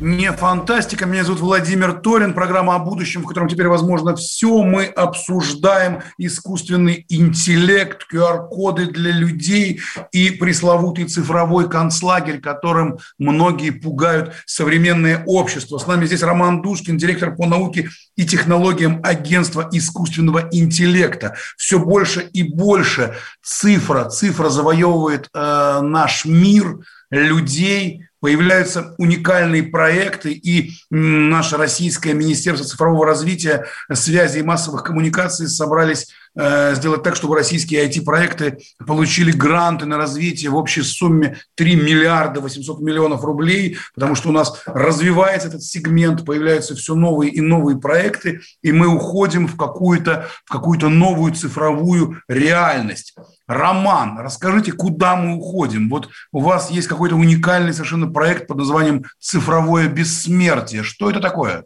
Не 0.00 0.30
фантастика. 0.32 1.06
Меня 1.06 1.24
зовут 1.24 1.40
Владимир 1.40 1.92
Торин. 1.92 2.32
Программа 2.32 2.76
о 2.76 2.78
будущем, 2.78 3.22
в 3.22 3.26
котором 3.26 3.48
теперь 3.48 3.66
возможно 3.66 4.14
все. 4.14 4.62
Мы 4.62 4.84
обсуждаем 4.84 6.02
искусственный 6.18 7.04
интеллект, 7.08 8.06
QR-коды 8.12 8.86
для 8.86 9.10
людей 9.10 9.80
и 10.12 10.30
пресловутый 10.30 11.06
цифровой 11.06 11.68
концлагерь, 11.68 12.40
которым 12.40 12.98
многие 13.18 13.70
пугают 13.70 14.34
современное 14.46 15.24
общество. 15.26 15.78
С 15.78 15.86
нами 15.86 16.06
здесь 16.06 16.22
Роман 16.22 16.62
Душкин, 16.62 16.96
директор 16.96 17.34
по 17.34 17.46
науке 17.46 17.90
и 18.16 18.24
технологиям 18.24 19.00
агентства 19.02 19.68
искусственного 19.72 20.48
интеллекта. 20.52 21.34
Все 21.56 21.78
больше 21.78 22.28
и 22.32 22.44
больше 22.44 23.16
цифра, 23.42 24.04
цифра 24.04 24.48
завоевывает 24.48 25.28
э, 25.34 25.80
наш 25.82 26.24
мир, 26.24 26.78
людей, 27.10 28.07
появляются 28.20 28.94
уникальные 28.98 29.64
проекты, 29.64 30.32
и 30.32 30.72
наше 30.90 31.56
российское 31.56 32.14
Министерство 32.14 32.66
цифрового 32.66 33.06
развития, 33.06 33.66
связи 33.92 34.38
и 34.38 34.42
массовых 34.42 34.82
коммуникаций 34.82 35.48
собрались 35.48 36.08
э, 36.36 36.74
сделать 36.74 37.02
так, 37.02 37.16
чтобы 37.16 37.36
российские 37.36 37.88
IT-проекты 37.88 38.58
получили 38.86 39.30
гранты 39.30 39.86
на 39.86 39.96
развитие 39.96 40.50
в 40.50 40.56
общей 40.56 40.82
сумме 40.82 41.38
3 41.54 41.76
миллиарда 41.76 42.40
800 42.40 42.80
миллионов 42.80 43.24
рублей, 43.24 43.78
потому 43.94 44.14
что 44.14 44.30
у 44.30 44.32
нас 44.32 44.62
развивается 44.66 45.48
этот 45.48 45.62
сегмент, 45.62 46.24
появляются 46.24 46.74
все 46.74 46.94
новые 46.94 47.30
и 47.30 47.40
новые 47.40 47.78
проекты, 47.78 48.40
и 48.62 48.72
мы 48.72 48.88
уходим 48.88 49.46
в 49.46 49.56
какую-то 49.56 50.28
в 50.44 50.50
какую-то 50.50 50.88
новую 50.88 51.34
цифровую 51.34 52.22
реальность. 52.28 53.14
Роман, 53.48 54.18
расскажите, 54.18 54.72
куда 54.72 55.16
мы 55.16 55.36
уходим? 55.36 55.88
Вот 55.88 56.10
у 56.32 56.40
вас 56.40 56.70
есть 56.70 56.86
какой-то 56.86 57.16
уникальный 57.16 57.72
совершенно 57.72 58.06
проект 58.06 58.46
под 58.46 58.58
названием 58.58 59.04
«Цифровое 59.18 59.88
бессмертие». 59.88 60.82
Что 60.82 61.10
это 61.10 61.20
такое? 61.20 61.64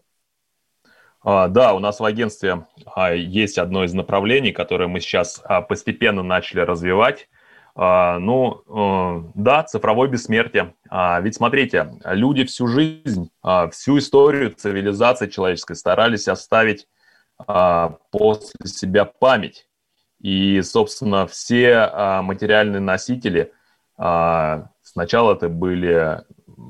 А, 1.24 1.48
да, 1.48 1.74
у 1.74 1.80
нас 1.80 1.98
в 1.98 2.04
агентстве 2.04 2.66
а, 2.86 3.12
есть 3.12 3.58
одно 3.58 3.82
из 3.82 3.94
направлений, 3.94 4.52
которое 4.52 4.86
мы 4.86 5.00
сейчас 5.00 5.40
а, 5.44 5.60
постепенно 5.60 6.22
начали 6.22 6.60
развивать. 6.60 7.28
А, 7.74 8.20
ну, 8.20 8.62
а, 8.68 9.24
да, 9.34 9.64
цифровое 9.64 10.08
бессмертие. 10.08 10.74
А, 10.88 11.20
ведь 11.20 11.34
смотрите, 11.34 11.94
люди 12.04 12.44
всю 12.44 12.68
жизнь, 12.68 13.28
а, 13.42 13.68
всю 13.70 13.98
историю 13.98 14.52
цивилизации 14.52 15.26
человеческой 15.26 15.74
старались 15.74 16.28
оставить 16.28 16.86
после 18.12 18.66
себя 18.66 19.04
память 19.04 19.66
и, 20.22 20.62
собственно, 20.62 21.26
все 21.26 21.74
а, 21.74 22.22
материальные 22.22 22.80
носители, 22.80 23.52
а, 23.98 24.68
сначала 24.80 25.34
это 25.34 25.48
были 25.48 26.22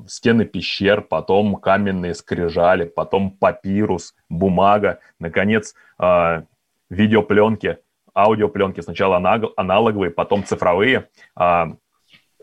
стены 0.07 0.45
пещер, 0.45 1.01
потом 1.01 1.57
каменные 1.57 2.15
скрижали, 2.15 2.85
потом 2.85 3.29
папирус, 3.29 4.15
бумага, 4.27 4.99
наконец, 5.19 5.75
а, 5.99 6.45
видеопленки, 6.89 7.77
аудиопленки, 8.15 8.81
сначала 8.81 9.17
аналоговые, 9.55 10.09
потом 10.11 10.43
цифровые. 10.43 11.09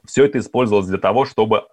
Все 0.05 0.25
это 0.25 0.39
использовалось 0.39 0.89
для 0.89 0.99
того, 0.99 1.25
чтобы 1.27 1.67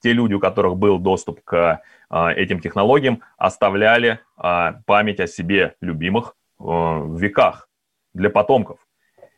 те 0.00 0.14
люди, 0.14 0.32
у 0.32 0.40
которых 0.40 0.78
был 0.78 0.98
доступ 0.98 1.42
к 1.44 1.82
этим 2.10 2.60
технологиям, 2.60 3.20
оставляли 3.36 4.20
память 4.36 5.20
о 5.20 5.26
себе 5.26 5.74
любимых 5.82 6.34
в 6.58 7.18
веках 7.18 7.69
для 8.14 8.30
потомков. 8.30 8.78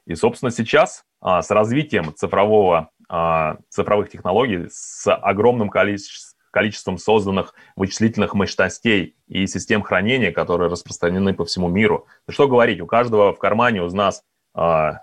И, 0.07 0.15
собственно, 0.15 0.51
сейчас 0.51 1.05
а, 1.21 1.43
с 1.43 1.51
развитием 1.51 2.15
цифрового, 2.15 2.91
а, 3.09 3.59
цифровых 3.69 4.11
технологий, 4.11 4.67
с 4.69 5.13
огромным 5.13 5.71
количеством 5.71 6.99
созданных 6.99 7.55
вычислительных 7.77 8.35
мощностей 8.35 9.17
и 9.29 9.47
систем 9.47 9.83
хранения, 9.83 10.33
которые 10.33 10.71
распространены 10.71 11.35
по 11.35 11.45
всему 11.45 11.69
миру. 11.69 12.07
Да 12.27 12.33
что 12.33 12.49
говорить, 12.49 12.81
у 12.81 12.87
каждого 12.87 13.33
в 13.33 13.39
кармане 13.39 13.83
у 13.83 13.91
нас 13.91 14.23
а, 14.55 15.03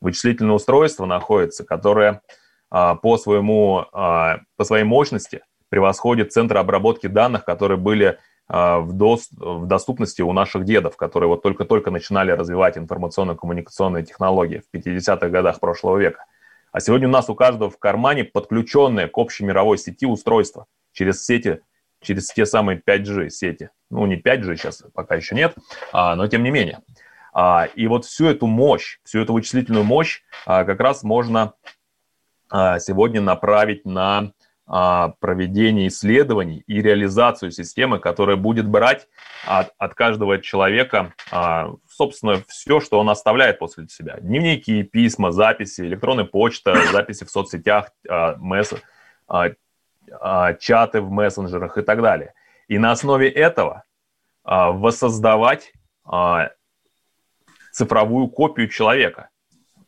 вычислительное 0.00 0.56
устройство 0.56 1.06
находится, 1.06 1.64
которое 1.64 2.20
по, 2.68 3.18
своему, 3.18 3.86
по 3.92 4.64
своей 4.64 4.82
мощности 4.82 5.42
превосходит 5.68 6.32
центры 6.32 6.58
обработки 6.58 7.06
данных, 7.06 7.44
которые 7.44 7.78
были 7.78 8.18
в, 8.46 8.92
дос, 8.92 9.28
в 9.32 9.66
доступности 9.66 10.20
у 10.22 10.32
наших 10.32 10.64
дедов, 10.64 10.96
которые 10.96 11.28
вот 11.28 11.42
только-только 11.42 11.90
начинали 11.90 12.30
развивать 12.30 12.76
информационно-коммуникационные 12.76 14.04
технологии 14.04 14.60
в 14.60 14.76
50-х 14.76 15.28
годах 15.28 15.60
прошлого 15.60 15.98
века. 15.98 16.26
А 16.74 16.80
сегодня 16.80 17.06
у 17.06 17.10
нас 17.12 17.30
у 17.30 17.36
каждого 17.36 17.70
в 17.70 17.78
кармане 17.78 18.24
подключенное 18.24 19.06
к 19.06 19.16
общей 19.16 19.44
мировой 19.44 19.78
сети 19.78 20.06
устройство 20.06 20.66
через 20.92 21.24
сети, 21.24 21.60
через 22.00 22.26
те 22.32 22.44
самые 22.46 22.82
5G 22.84 23.30
сети. 23.30 23.70
Ну, 23.90 24.06
не 24.06 24.16
5G 24.16 24.56
сейчас 24.56 24.82
пока 24.92 25.14
еще 25.14 25.36
нет, 25.36 25.54
а, 25.92 26.16
но 26.16 26.26
тем 26.26 26.42
не 26.42 26.50
менее. 26.50 26.80
А, 27.32 27.68
и 27.76 27.86
вот 27.86 28.04
всю 28.04 28.26
эту 28.26 28.48
мощь, 28.48 28.98
всю 29.04 29.20
эту 29.20 29.34
вычислительную 29.34 29.84
мощь 29.84 30.22
а, 30.46 30.64
как 30.64 30.80
раз 30.80 31.04
можно 31.04 31.54
сегодня 32.50 33.20
направить 33.20 33.84
на 33.84 34.32
проведение 34.66 35.88
исследований 35.88 36.62
и 36.66 36.80
реализацию 36.80 37.50
системы, 37.50 37.98
которая 37.98 38.36
будет 38.36 38.66
брать 38.66 39.08
от, 39.46 39.74
от 39.76 39.94
каждого 39.94 40.40
человека, 40.40 41.12
собственно, 41.88 42.42
все, 42.48 42.80
что 42.80 42.98
он 42.98 43.10
оставляет 43.10 43.58
после 43.58 43.86
себя. 43.88 44.16
Дневники, 44.20 44.82
письма, 44.82 45.32
записи, 45.32 45.82
электронная 45.82 46.24
почта, 46.24 46.74
записи 46.92 47.24
в 47.24 47.30
соцсетях, 47.30 47.90
месс, 48.38 48.72
чаты 50.60 51.00
в 51.00 51.10
мессенджерах 51.10 51.76
и 51.76 51.82
так 51.82 52.00
далее. 52.00 52.32
И 52.68 52.78
на 52.78 52.92
основе 52.92 53.28
этого 53.28 53.84
воссоздавать 54.44 55.74
цифровую 57.70 58.28
копию 58.28 58.68
человека, 58.68 59.28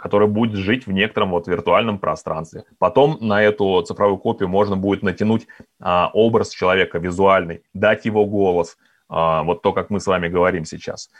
который 0.06 0.28
будет 0.28 0.54
жить 0.56 0.86
в 0.86 0.92
некотором 0.92 1.30
вот 1.30 1.48
виртуальном 1.48 1.98
пространстве. 1.98 2.62
Потом 2.78 3.18
на 3.20 3.42
эту 3.42 3.82
цифровую 3.82 4.18
копию 4.18 4.48
можно 4.48 4.76
будет 4.76 5.02
натянуть 5.02 5.48
а, 5.80 6.10
образ 6.14 6.50
человека 6.50 6.98
визуальный, 6.98 7.64
дать 7.74 8.04
его 8.04 8.24
голос, 8.24 8.76
а, 9.08 9.42
вот 9.42 9.62
то, 9.62 9.72
как 9.72 9.90
мы 9.90 9.98
с 9.98 10.06
вами 10.06 10.28
говорим 10.28 10.64
сейчас. 10.64 11.10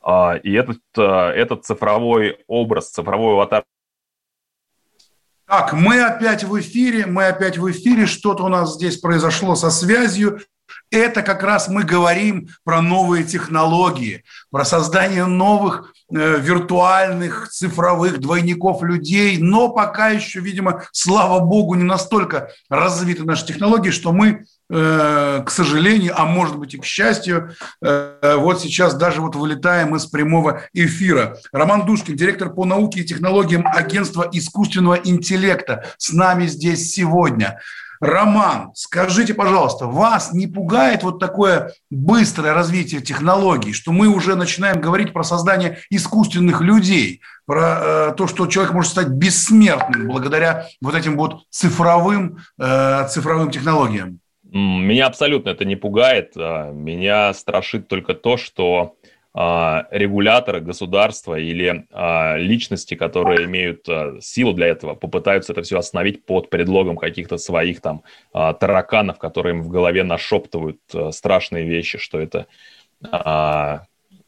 А, 0.00 0.36
и 0.42 0.52
этот, 0.54 0.80
а, 0.96 1.30
этот 1.30 1.66
цифровой 1.66 2.38
образ, 2.46 2.90
цифровой 2.90 3.34
аватар 3.34 3.64
так, 5.46 5.74
мы 5.74 6.00
опять 6.00 6.44
в 6.44 6.58
эфире, 6.60 7.04
мы 7.04 7.26
опять 7.26 7.58
в 7.58 7.70
эфире, 7.70 8.06
что-то 8.06 8.44
у 8.44 8.48
нас 8.48 8.76
здесь 8.76 8.96
произошло 8.96 9.54
со 9.54 9.70
связью. 9.70 10.40
Это 10.92 11.22
как 11.22 11.42
раз 11.42 11.68
мы 11.68 11.84
говорим 11.84 12.48
про 12.64 12.82
новые 12.82 13.24
технологии, 13.24 14.24
про 14.50 14.62
создание 14.66 15.24
новых 15.24 15.94
э, 16.14 16.38
виртуальных 16.38 17.48
цифровых 17.48 18.20
двойников 18.20 18.82
людей, 18.82 19.38
но 19.38 19.70
пока 19.70 20.10
еще, 20.10 20.40
видимо, 20.40 20.84
слава 20.92 21.40
богу, 21.40 21.76
не 21.76 21.82
настолько 21.82 22.50
развиты 22.68 23.24
наши 23.24 23.46
технологии, 23.46 23.88
что 23.88 24.12
мы, 24.12 24.44
э, 24.68 25.42
к 25.46 25.50
сожалению, 25.50 26.12
а 26.14 26.26
может 26.26 26.58
быть 26.58 26.74
и 26.74 26.78
к 26.78 26.84
счастью, 26.84 27.52
э, 27.82 28.36
вот 28.36 28.60
сейчас 28.60 28.94
даже 28.94 29.22
вот 29.22 29.34
вылетаем 29.34 29.96
из 29.96 30.04
прямого 30.04 30.60
эфира. 30.74 31.38
Роман 31.52 31.86
Душкин, 31.86 32.16
директор 32.16 32.52
по 32.52 32.66
науке 32.66 33.00
и 33.00 33.04
технологиям 33.04 33.66
агентства 33.66 34.28
искусственного 34.30 34.96
интеллекта, 34.96 35.86
с 35.96 36.12
нами 36.12 36.46
здесь 36.46 36.92
сегодня. 36.92 37.58
Роман, 38.02 38.72
скажите, 38.74 39.32
пожалуйста, 39.32 39.86
вас 39.86 40.32
не 40.32 40.48
пугает 40.48 41.04
вот 41.04 41.20
такое 41.20 41.72
быстрое 41.88 42.52
развитие 42.52 43.00
технологий, 43.00 43.72
что 43.72 43.92
мы 43.92 44.08
уже 44.08 44.34
начинаем 44.34 44.80
говорить 44.80 45.12
про 45.12 45.22
создание 45.22 45.78
искусственных 45.88 46.60
людей, 46.62 47.20
про 47.46 47.78
э, 48.10 48.14
то, 48.16 48.26
что 48.26 48.48
человек 48.48 48.74
может 48.74 48.90
стать 48.90 49.06
бессмертным 49.06 50.08
благодаря 50.08 50.66
вот 50.80 50.96
этим 50.96 51.16
вот 51.16 51.44
цифровым, 51.48 52.38
э, 52.58 53.06
цифровым 53.08 53.52
технологиям? 53.52 54.18
Меня 54.50 55.06
абсолютно 55.06 55.50
это 55.50 55.64
не 55.64 55.76
пугает. 55.76 56.32
А, 56.36 56.72
меня 56.72 57.32
страшит 57.34 57.86
только 57.86 58.14
то, 58.14 58.36
что 58.36 58.96
регуляторы 59.34 60.60
государства 60.60 61.38
или 61.38 61.86
а, 61.90 62.36
личности, 62.36 62.94
которые 62.94 63.46
имеют 63.46 63.88
а, 63.88 64.20
силу 64.20 64.52
для 64.52 64.66
этого, 64.66 64.94
попытаются 64.94 65.52
это 65.52 65.62
все 65.62 65.78
остановить 65.78 66.26
под 66.26 66.50
предлогом 66.50 66.98
каких-то 66.98 67.38
своих 67.38 67.80
там 67.80 68.02
тараканов, 68.32 69.18
которые 69.18 69.56
им 69.56 69.62
в 69.62 69.68
голове 69.68 70.02
нашептывают 70.04 70.80
страшные 71.12 71.66
вещи, 71.66 71.98
что 71.98 72.20
это 72.20 72.46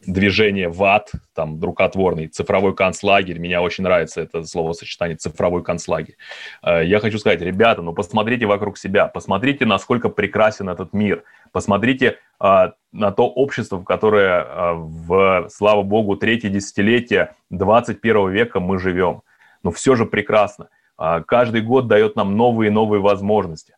движение 0.06 0.68
в 0.68 0.82
ад, 0.84 1.12
там, 1.34 1.61
рукотворный, 1.62 2.28
цифровой 2.28 2.75
концлагерь. 2.75 3.38
Меня 3.38 3.62
очень 3.62 3.84
нравится 3.84 4.20
это 4.20 4.44
словосочетание 4.44 5.16
«цифровой 5.16 5.62
концлагерь». 5.62 6.16
Я 6.62 7.00
хочу 7.00 7.18
сказать, 7.18 7.40
ребята, 7.40 7.82
ну 7.82 7.92
посмотрите 7.92 8.46
вокруг 8.46 8.78
себя, 8.78 9.06
посмотрите, 9.06 9.66
насколько 9.66 10.08
прекрасен 10.08 10.68
этот 10.68 10.92
мир– 10.92 11.25
Посмотрите 11.54 12.18
а, 12.40 12.73
на 12.90 13.12
то 13.12 13.28
общество, 13.28 13.76
в 13.76 13.84
которое, 13.84 14.44
а, 14.44 14.75
в, 14.75 15.49
слава 15.50 15.84
богу, 15.84 16.16
третье 16.16 16.49
десятилетие 16.49 17.37
21 17.50 18.28
века 18.30 18.58
мы 18.58 18.80
живем. 18.80 19.23
Но 19.62 19.71
все 19.71 19.95
же 19.95 20.04
прекрасно. 20.04 20.69
А, 20.97 21.21
каждый 21.21 21.60
год 21.60 21.86
дает 21.86 22.17
нам 22.17 22.36
новые 22.36 22.71
и 22.71 22.73
новые 22.73 23.00
возможности. 23.00 23.76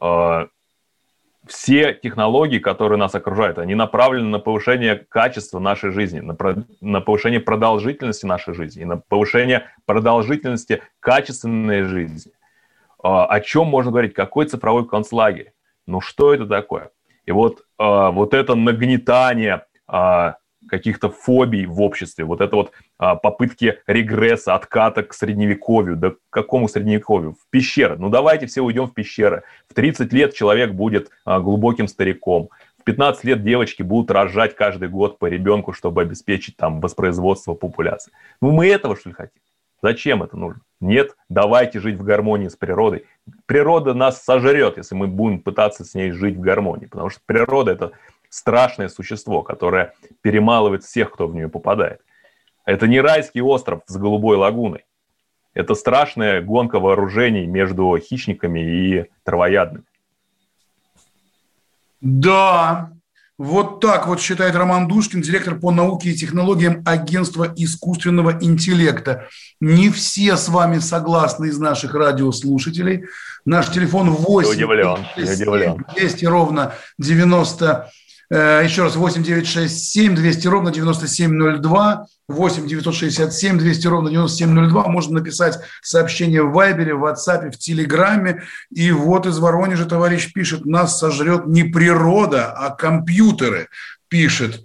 А, 0.00 0.48
все 1.48 1.94
технологии, 1.94 2.58
которые 2.58 2.98
нас 2.98 3.14
окружают, 3.14 3.58
они 3.58 3.74
направлены 3.74 4.28
на 4.28 4.38
повышение 4.38 4.96
качества 4.96 5.58
нашей 5.58 5.90
жизни, 5.90 6.20
на, 6.20 6.34
про, 6.34 6.64
на 6.80 7.00
повышение 7.00 7.40
продолжительности 7.40 8.26
нашей 8.26 8.54
жизни, 8.54 8.84
на 8.84 8.98
повышение 8.98 9.66
продолжительности 9.86 10.82
качественной 11.00 11.82
жизни. 11.82 12.32
А, 13.02 13.26
о 13.26 13.40
чем 13.40 13.66
можно 13.66 13.90
говорить? 13.90 14.14
Какой 14.14 14.46
цифровой 14.46 14.86
концлагерь? 14.86 15.52
Ну 15.86 16.00
что 16.00 16.34
это 16.34 16.46
такое? 16.46 16.90
И 17.26 17.32
вот, 17.32 17.60
э, 17.78 18.10
вот 18.10 18.34
это 18.34 18.54
нагнетание 18.54 19.66
э, 19.90 20.32
каких-то 20.68 21.10
фобий 21.10 21.66
в 21.66 21.80
обществе, 21.80 22.24
вот 22.24 22.40
это 22.40 22.56
вот 22.56 22.72
э, 23.00 23.14
попытки 23.22 23.78
регресса, 23.86 24.54
отката 24.54 25.02
к 25.02 25.14
средневековью, 25.14 25.96
да 25.96 26.10
к 26.10 26.16
какому 26.30 26.68
средневековью? 26.68 27.32
В 27.32 27.50
пещеры. 27.50 27.96
Ну 27.98 28.08
давайте 28.08 28.46
все 28.46 28.60
уйдем 28.60 28.86
в 28.86 28.94
пещеры. 28.94 29.42
В 29.68 29.74
30 29.74 30.12
лет 30.12 30.34
человек 30.34 30.72
будет 30.72 31.10
э, 31.26 31.40
глубоким 31.40 31.88
стариком. 31.88 32.50
В 32.78 32.84
15 32.84 33.24
лет 33.24 33.42
девочки 33.42 33.82
будут 33.82 34.10
рожать 34.10 34.54
каждый 34.54 34.88
год 34.88 35.18
по 35.18 35.26
ребенку, 35.26 35.72
чтобы 35.72 36.02
обеспечить 36.02 36.56
там 36.56 36.80
воспроизводство 36.80 37.54
популяции. 37.54 38.12
Ну 38.40 38.52
мы 38.52 38.68
этого 38.68 38.96
что 38.96 39.10
ли 39.10 39.14
хотим? 39.14 39.40
Зачем 39.82 40.22
это 40.22 40.36
нужно? 40.36 40.60
Нет, 40.80 41.16
давайте 41.28 41.80
жить 41.80 41.96
в 41.96 42.02
гармонии 42.02 42.48
с 42.48 42.56
природой. 42.56 43.04
Природа 43.46 43.94
нас 43.94 44.22
сожрет, 44.22 44.76
если 44.76 44.94
мы 44.94 45.06
будем 45.06 45.40
пытаться 45.40 45.84
с 45.84 45.94
ней 45.94 46.10
жить 46.10 46.36
в 46.36 46.40
гармонии, 46.40 46.86
потому 46.86 47.10
что 47.10 47.20
природа– 47.26 47.72
это 47.72 47.92
страшное 48.28 48.88
существо, 48.88 49.42
которое 49.42 49.94
перемалывает 50.20 50.84
всех, 50.84 51.12
кто 51.12 51.26
в 51.26 51.34
нее 51.34 51.48
попадает. 51.48 52.00
Это 52.64 52.86
не 52.86 53.00
райский 53.00 53.40
остров 53.40 53.80
с 53.86 53.96
голубой 53.96 54.36
лагуной. 54.36 54.84
Это 55.54 55.74
страшная 55.74 56.42
гонка 56.42 56.78
вооружений 56.78 57.46
между 57.46 57.96
хищниками 57.98 58.60
и 58.60 59.06
травоядными. 59.24 59.84
Да, 62.00 62.92
вот 63.38 63.80
так 63.80 64.06
вот 64.06 64.20
считает 64.20 64.54
Роман 64.54 64.86
Душкин, 64.86 65.22
директор 65.22 65.58
по 65.58 65.72
науке 65.72 66.10
и 66.10 66.14
технологиям 66.14 66.82
агентства 66.84 67.52
искусственного 67.56 68.38
интеллекта. 68.40 69.28
Не 69.60 69.90
все 69.90 70.36
с 70.36 70.48
вами 70.48 70.78
согласны 70.78 71.46
из 71.46 71.58
наших 71.58 71.94
радиослушателей. 71.94 73.06
Наш 73.44 73.70
телефон 73.70 74.10
8 74.10 74.50
удивлен, 74.50 75.06
7, 75.16 75.84
200 75.94 76.24
ровно 76.26 76.74
90 76.98 77.64
Э, 77.74 77.90
еще 78.30 78.82
раз, 78.82 78.96
8 78.96 79.22
967 79.22 80.14
200 80.14 80.48
ровно 80.48 80.70
9702, 80.70 82.06
8 82.28 82.66
967 82.66 83.58
200 83.58 83.86
ровно 83.86 84.10
9702. 84.10 84.88
Можно 84.88 85.20
написать 85.20 85.58
сообщение 85.82 86.42
в 86.42 86.52
Вайбере, 86.52 86.94
в 86.94 87.04
WhatsApp, 87.04 87.50
в 87.50 87.58
Телеграме. 87.58 88.42
И 88.70 88.90
вот 88.90 89.26
из 89.26 89.38
Воронежа 89.38 89.86
товарищ 89.86 90.32
пишет, 90.32 90.66
нас 90.66 90.98
сожрет 90.98 91.46
не 91.46 91.64
природа, 91.64 92.52
а 92.52 92.70
компьютеры, 92.70 93.68
пишет 94.08 94.62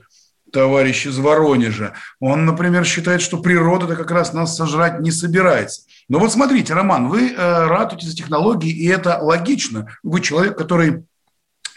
товарищ 0.54 1.06
из 1.06 1.18
Воронежа. 1.18 1.94
Он, 2.20 2.46
например, 2.46 2.86
считает, 2.86 3.22
что 3.22 3.40
природа-то 3.40 3.96
как 3.96 4.12
раз 4.12 4.34
нас 4.34 4.56
сожрать 4.56 5.00
не 5.00 5.12
собирается. 5.12 5.82
Но 6.08 6.20
вот 6.20 6.32
смотрите, 6.32 6.74
Роман, 6.74 7.10
вы 7.10 7.32
э, 7.32 7.68
ратуете 7.68 8.08
за 8.08 8.16
технологии, 8.16 8.72
и 8.72 8.88
это 8.88 9.18
логично. 9.20 9.88
Вы 10.04 10.22
человек, 10.22 10.58
который 10.58 11.06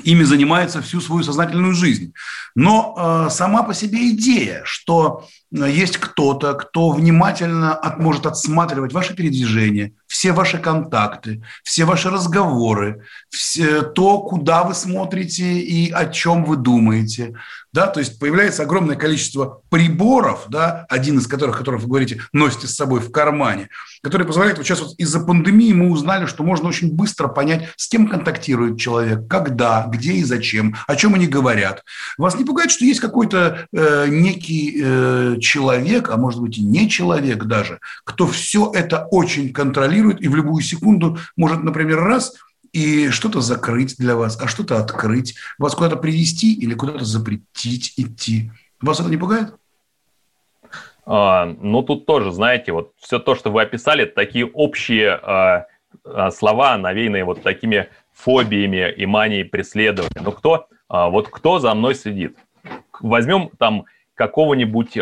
ими 0.04 0.24
занимается 0.24 0.80
всю 0.82 1.00
свою 1.00 1.22
сознательную 1.22 1.74
жизнь. 1.74 2.12
Но 2.54 2.94
э, 2.96 3.30
сама 3.30 3.62
по 3.62 3.74
себе 3.74 4.10
идея, 4.10 4.62
что 4.64 5.28
есть 5.64 5.96
кто-то, 5.96 6.54
кто 6.54 6.90
внимательно 6.90 7.74
от, 7.74 7.98
может 7.98 8.26
отсматривать 8.26 8.92
ваши 8.92 9.14
передвижения, 9.14 9.92
все 10.06 10.32
ваши 10.32 10.58
контакты, 10.58 11.42
все 11.64 11.84
ваши 11.84 12.10
разговоры, 12.10 13.02
все, 13.30 13.82
то, 13.82 14.20
куда 14.20 14.64
вы 14.64 14.74
смотрите 14.74 15.58
и 15.58 15.90
о 15.90 16.06
чем 16.06 16.44
вы 16.44 16.56
думаете, 16.56 17.34
да, 17.76 17.86
то 17.88 18.00
есть 18.00 18.18
появляется 18.18 18.62
огромное 18.62 18.96
количество 18.96 19.60
приборов, 19.68 20.46
да, 20.48 20.86
один 20.88 21.18
из 21.18 21.26
которых, 21.26 21.58
которых 21.58 21.82
вы 21.82 21.88
говорите, 21.88 22.22
носите 22.32 22.66
с 22.66 22.74
собой 22.74 23.00
в 23.00 23.12
кармане, 23.12 23.68
который 24.02 24.26
позволяет, 24.26 24.56
вот 24.56 24.66
сейчас 24.66 24.80
вот 24.80 24.94
из-за 24.96 25.20
пандемии 25.20 25.74
мы 25.74 25.90
узнали, 25.90 26.24
что 26.24 26.42
можно 26.42 26.68
очень 26.68 26.90
быстро 26.92 27.28
понять, 27.28 27.68
с 27.76 27.86
кем 27.88 28.08
контактирует 28.08 28.80
человек, 28.80 29.28
когда, 29.28 29.84
где 29.88 30.12
и 30.12 30.24
зачем, 30.24 30.74
о 30.86 30.96
чем 30.96 31.14
они 31.14 31.26
говорят. 31.26 31.84
Вас 32.16 32.38
не 32.38 32.44
пугает, 32.44 32.70
что 32.70 32.86
есть 32.86 33.00
какой-то 33.00 33.66
э, 33.70 34.06
некий 34.08 34.80
э, 34.82 35.36
человек, 35.46 36.10
а 36.10 36.16
может 36.16 36.40
быть 36.40 36.58
и 36.58 36.62
не 36.62 36.90
человек 36.90 37.44
даже, 37.44 37.80
кто 38.04 38.26
все 38.26 38.70
это 38.74 39.06
очень 39.10 39.52
контролирует 39.52 40.20
и 40.20 40.28
в 40.28 40.36
любую 40.36 40.62
секунду 40.62 41.18
может, 41.36 41.62
например, 41.62 42.00
раз– 42.00 42.34
и 42.76 43.08
что-то 43.08 43.40
закрыть 43.40 43.96
для 43.96 44.16
вас, 44.16 44.38
а 44.38 44.48
что-то 44.48 44.78
открыть, 44.78 45.34
вас 45.58 45.74
куда-то 45.74 45.96
привести 45.96 46.52
или 46.52 46.74
куда-то 46.74 47.06
запретить 47.06 47.94
идти. 47.96 48.50
Вас 48.82 49.00
это 49.00 49.08
не 49.08 49.16
пугает? 49.16 49.54
А, 51.06 51.46
ну, 51.46 51.82
тут 51.82 52.04
тоже, 52.04 52.32
знаете, 52.32 52.72
вот 52.72 52.92
все 52.98 53.18
то, 53.18 53.34
что 53.34 53.50
вы 53.50 53.62
описали, 53.62 54.04
такие 54.04 54.44
общие 54.44 55.12
а, 55.12 55.66
а, 56.04 56.30
слова, 56.30 56.76
навеянные 56.76 57.24
вот 57.24 57.42
такими 57.42 57.88
фобиями 58.12 58.92
и 58.92 59.06
манией 59.06 59.46
преследования. 59.46 60.20
Ну 60.22 60.32
кто, 60.32 60.66
а, 60.88 61.08
вот 61.08 61.28
кто 61.28 61.58
за 61.58 61.72
мной 61.74 61.94
следит? 61.94 62.36
Возьмем 63.00 63.48
там 63.56 63.86
какого-нибудь 64.16 64.98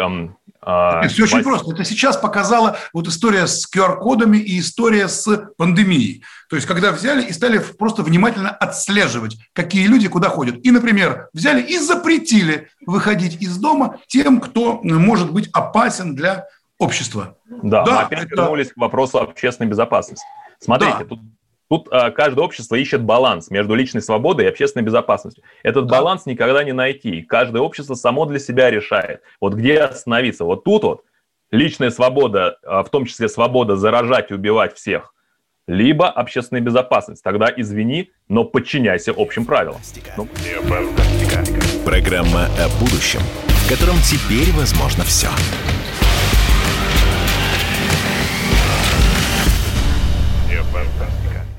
а, 0.67 1.03
Нет, 1.03 1.13
все 1.13 1.25
очень 1.25 1.43
просто. 1.43 1.73
Это 1.73 1.85
сейчас 1.85 2.17
показала 2.17 2.77
вот 2.93 3.07
история 3.07 3.47
с 3.47 3.69
QR-кодами 3.71 4.39
и 4.39 4.61
история 4.61 5.09
с 5.09 5.25
пандемией. 5.57 6.25
То 6.49 6.57
есть, 6.57 6.67
когда 6.67 6.91
взяли 6.91 7.23
и 7.23 7.33
стали 7.33 7.59
просто 7.59 8.03
внимательно 8.03 8.51
отслеживать, 8.51 9.37
какие 9.53 9.87
люди 9.87 10.09
куда 10.09 10.29
ходят. 10.29 10.57
И, 10.65 10.71
например, 10.71 11.29
взяли 11.33 11.63
и 11.63 11.79
запретили 11.79 12.69
выходить 12.87 13.41
из 13.41 13.57
дома 13.57 13.99
тем, 14.09 14.41
кто 14.41 14.81
может 14.83 15.33
быть 15.33 15.49
опасен 15.53 16.15
для 16.15 16.47
общества. 16.79 17.37
Да, 17.47 17.85
да 17.85 17.93
мы 17.93 17.99
опять 17.99 18.25
это... 18.25 18.43
вернулись 18.43 18.73
к 18.73 18.77
вопросу 18.77 19.19
общественной 19.19 19.69
безопасности. 19.69 20.25
Смотрите, 20.59 20.97
да. 21.01 21.05
тут 21.05 21.21
Тут 21.69 21.89
а, 21.91 22.11
каждое 22.11 22.43
общество 22.43 22.75
ищет 22.77 23.03
баланс 23.03 23.51
между 23.51 23.75
личной 23.75 24.03
свободой 24.03 24.47
и 24.47 24.49
общественной 24.49 24.85
безопасностью. 24.85 25.45
Этот 25.63 25.87
да. 25.87 25.99
баланс 25.99 26.27
никогда 26.27 26.63
не 26.63 26.73
найти. 26.73 27.23
Каждое 27.23 27.63
общество 27.63 27.95
само 27.95 28.27
для 28.27 28.39
себя 28.39 28.71
решает, 28.71 29.23
вот 29.41 29.55
где 29.55 29.81
остановиться. 29.81 30.45
Вот 30.45 30.65
тут 30.65 30.83
вот 30.83 31.05
личная 31.51 31.91
свобода, 31.91 32.59
а, 32.65 32.83
в 32.83 32.91
том 32.91 33.07
числе 33.07 33.29
свобода 33.29 33.77
заражать 33.77 34.31
и 34.31 34.35
убивать 34.35 34.75
всех, 34.75 35.15
либо 35.67 36.11
общественная 36.11 36.61
безопасность. 36.61 37.23
Тогда 37.23 37.53
извини, 37.55 38.11
но 38.29 38.45
подчиняйся 38.45 39.15
общим 39.17 39.47
правилам. 39.47 39.81
Ну. 40.17 40.29
Программа 41.85 42.47
о 42.59 42.69
будущем, 42.81 43.21
в 43.47 43.71
котором 43.71 43.97
теперь 44.05 44.53
возможно 44.55 45.05
все. 45.05 45.29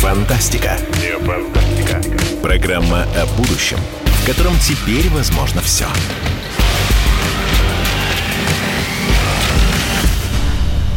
Фантастика. 0.00 0.78
Не 1.02 1.18
фантастика. 1.18 2.00
Программа 2.42 3.02
о 3.02 3.26
будущем, 3.36 3.76
в 4.06 4.26
котором 4.26 4.54
теперь 4.58 5.10
возможно 5.10 5.60
все. 5.60 5.84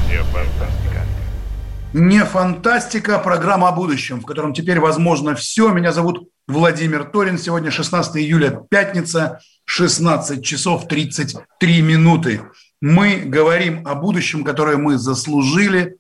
Не 0.07 0.23
фантастика. 0.23 1.05
Не 1.91 2.23
фантастика, 2.23 3.19
программа 3.19 3.67
о 3.67 3.71
будущем, 3.73 4.21
в 4.21 4.25
котором 4.25 4.53
теперь 4.53 4.79
возможно 4.79 5.35
все. 5.35 5.67
Меня 5.73 5.91
зовут 5.91 6.29
Владимир 6.47 7.03
Торин. 7.03 7.37
Сегодня 7.37 7.71
16 7.71 8.15
июля, 8.15 8.57
пятница, 8.69 9.41
16 9.65 10.45
часов 10.45 10.87
33 10.87 11.81
минуты. 11.81 12.43
Мы 12.79 13.17
говорим 13.17 13.85
о 13.85 13.95
будущем, 13.95 14.45
которое 14.45 14.77
мы 14.77 14.97
заслужили, 14.97 15.97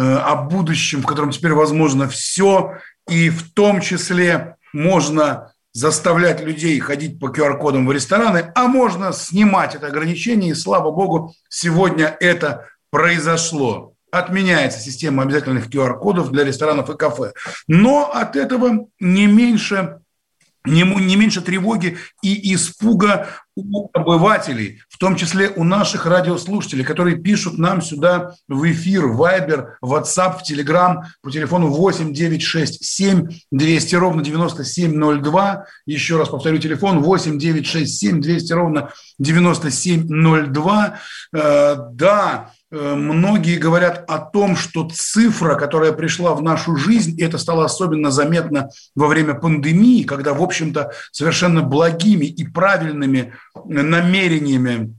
о 0.00 0.36
будущем, 0.36 1.02
в 1.02 1.06
котором 1.06 1.30
теперь 1.30 1.52
возможно 1.52 2.08
все, 2.08 2.78
и 3.08 3.30
в 3.30 3.52
том 3.52 3.80
числе 3.80 4.56
можно 4.72 5.52
заставлять 5.72 6.40
людей 6.40 6.78
ходить 6.80 7.18
по 7.20 7.26
QR-кодам 7.26 7.86
в 7.86 7.92
рестораны, 7.92 8.52
а 8.54 8.66
можно 8.66 9.12
снимать 9.12 9.74
это 9.74 9.86
ограничение, 9.86 10.50
и 10.50 10.54
слава 10.54 10.90
богу, 10.90 11.34
сегодня 11.48 12.16
это 12.20 12.66
произошло. 12.90 13.92
Отменяется 14.10 14.80
система 14.80 15.22
обязательных 15.22 15.68
QR-кодов 15.68 16.30
для 16.30 16.44
ресторанов 16.44 16.90
и 16.90 16.96
кафе. 16.96 17.32
Но 17.66 18.10
от 18.10 18.36
этого 18.36 18.86
не 18.98 19.26
меньше 19.26 20.00
не, 20.64 20.82
не 20.82 21.16
меньше 21.16 21.40
тревоги 21.40 21.98
и 22.22 22.54
испуга 22.54 23.28
у 23.58 23.90
обывателей, 23.92 24.80
в 24.88 24.98
том 24.98 25.16
числе 25.16 25.50
у 25.50 25.64
наших 25.64 26.06
радиослушателей, 26.06 26.84
которые 26.84 27.16
пишут 27.16 27.58
нам 27.58 27.82
сюда 27.82 28.34
в 28.48 28.70
эфир, 28.70 29.06
в 29.06 29.20
Viber, 29.20 29.72
в 29.80 29.94
WhatsApp, 29.94 30.38
в 30.38 30.50
Telegram 30.50 31.02
по 31.22 31.30
телефону 31.30 31.68
8 31.68 32.12
967 32.12 33.28
200 33.50 33.94
ровно 33.96 34.22
9702. 34.22 35.66
Еще 35.86 36.16
раз 36.16 36.28
повторю 36.28 36.58
телефон 36.58 37.02
8 37.02 37.38
967 37.38 38.20
200 38.20 38.52
ровно 38.52 38.92
9702. 39.18 40.98
Э, 41.34 41.76
да, 41.92 42.50
многие 42.70 43.56
говорят 43.56 44.04
о 44.08 44.18
том, 44.18 44.56
что 44.56 44.88
цифра, 44.88 45.54
которая 45.54 45.92
пришла 45.92 46.34
в 46.34 46.42
нашу 46.42 46.76
жизнь, 46.76 47.18
и 47.18 47.22
это 47.22 47.38
стало 47.38 47.64
особенно 47.64 48.10
заметно 48.10 48.68
во 48.94 49.06
время 49.06 49.34
пандемии, 49.34 50.02
когда, 50.02 50.34
в 50.34 50.42
общем-то, 50.42 50.92
совершенно 51.12 51.62
благими 51.62 52.26
и 52.26 52.46
правильными 52.46 53.34
намерениями 53.64 54.94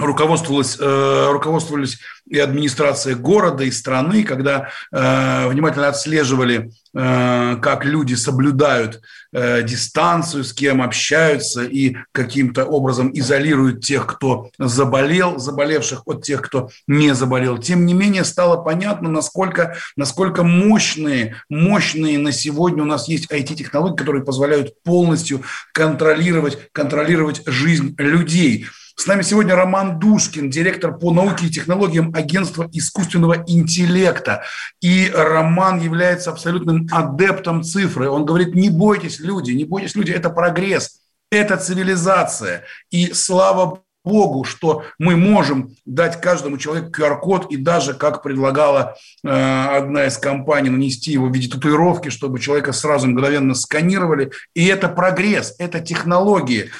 руководствовалась, 0.00 0.76
э, 0.80 1.28
руководствовались 1.30 1.98
и 2.30 2.38
администрация 2.38 3.16
города, 3.16 3.64
и 3.64 3.70
страны, 3.70 4.22
когда 4.22 4.68
э, 4.92 5.48
внимательно 5.48 5.88
отслеживали, 5.88 6.70
э, 6.94 7.56
как 7.60 7.84
люди 7.84 8.14
соблюдают 8.14 9.00
э, 9.32 9.62
дистанцию, 9.62 10.44
с 10.44 10.52
кем 10.52 10.80
общаются 10.80 11.64
и 11.64 11.96
каким-то 12.12 12.64
образом 12.64 13.10
изолируют 13.12 13.84
тех, 13.84 14.06
кто 14.06 14.50
заболел, 14.58 15.38
заболевших 15.38 16.02
от 16.06 16.22
тех, 16.22 16.40
кто 16.42 16.70
не 16.86 17.14
заболел. 17.14 17.58
Тем 17.58 17.84
не 17.84 17.94
менее, 17.94 18.24
стало 18.24 18.62
понятно, 18.62 19.10
насколько, 19.10 19.76
насколько 19.96 20.44
мощные, 20.44 21.36
мощные 21.48 22.18
на 22.18 22.30
сегодня 22.30 22.84
у 22.84 22.86
нас 22.86 23.08
есть 23.08 23.30
IT-технологии, 23.30 23.96
которые 23.96 24.24
позволяют 24.24 24.80
полностью 24.84 25.42
контролировать, 25.72 26.58
контролировать 26.72 27.42
жизнь 27.46 27.94
людей. 27.98 28.66
С 29.00 29.06
нами 29.06 29.22
сегодня 29.22 29.56
Роман 29.56 29.98
Душкин, 29.98 30.50
директор 30.50 30.94
по 30.94 31.10
науке 31.10 31.46
и 31.46 31.50
технологиям 31.50 32.12
агентства 32.14 32.68
искусственного 32.70 33.44
интеллекта. 33.46 34.42
И 34.82 35.10
Роман 35.10 35.80
является 35.80 36.30
абсолютным 36.30 36.86
адептом 36.92 37.62
цифры. 37.62 38.10
Он 38.10 38.26
говорит, 38.26 38.54
не 38.54 38.68
бойтесь, 38.68 39.18
люди, 39.18 39.52
не 39.52 39.64
бойтесь, 39.64 39.94
люди, 39.94 40.12
это 40.12 40.28
прогресс, 40.28 41.00
это 41.32 41.56
цивилизация. 41.56 42.64
И 42.90 43.14
слава 43.14 43.80
Богу, 44.04 44.44
что 44.44 44.84
мы 44.98 45.16
можем 45.16 45.74
дать 45.86 46.20
каждому 46.20 46.58
человеку 46.58 46.90
QR-код 46.90 47.50
и 47.50 47.56
даже, 47.56 47.94
как 47.94 48.22
предлагала 48.22 48.96
э, 49.24 49.28
одна 49.30 50.08
из 50.08 50.18
компаний, 50.18 50.68
нанести 50.68 51.12
его 51.12 51.28
в 51.28 51.32
виде 51.32 51.48
татуировки, 51.48 52.10
чтобы 52.10 52.38
человека 52.38 52.72
сразу 52.72 53.06
мгновенно 53.06 53.54
сканировали. 53.54 54.30
И 54.52 54.66
это 54.66 54.90
прогресс, 54.90 55.54
это 55.58 55.80
технологии. 55.80 56.70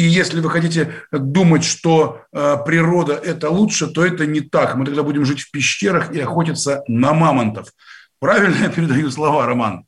И 0.00 0.02
если 0.02 0.40
вы 0.40 0.48
хотите 0.48 0.94
думать, 1.12 1.62
что 1.62 2.22
э, 2.32 2.56
природа– 2.64 3.12
это 3.24 3.50
лучше, 3.50 3.86
то 3.86 4.02
это 4.02 4.24
не 4.24 4.40
так. 4.40 4.74
Мы 4.74 4.86
тогда 4.86 5.02
будем 5.02 5.26
жить 5.26 5.40
в 5.40 5.50
пещерах 5.50 6.14
и 6.14 6.20
охотиться 6.20 6.82
на 6.88 7.12
мамонтов. 7.12 7.74
Правильно 8.18 8.56
я 8.64 8.70
передаю 8.70 9.10
слова, 9.10 9.44
Роман? 9.44 9.84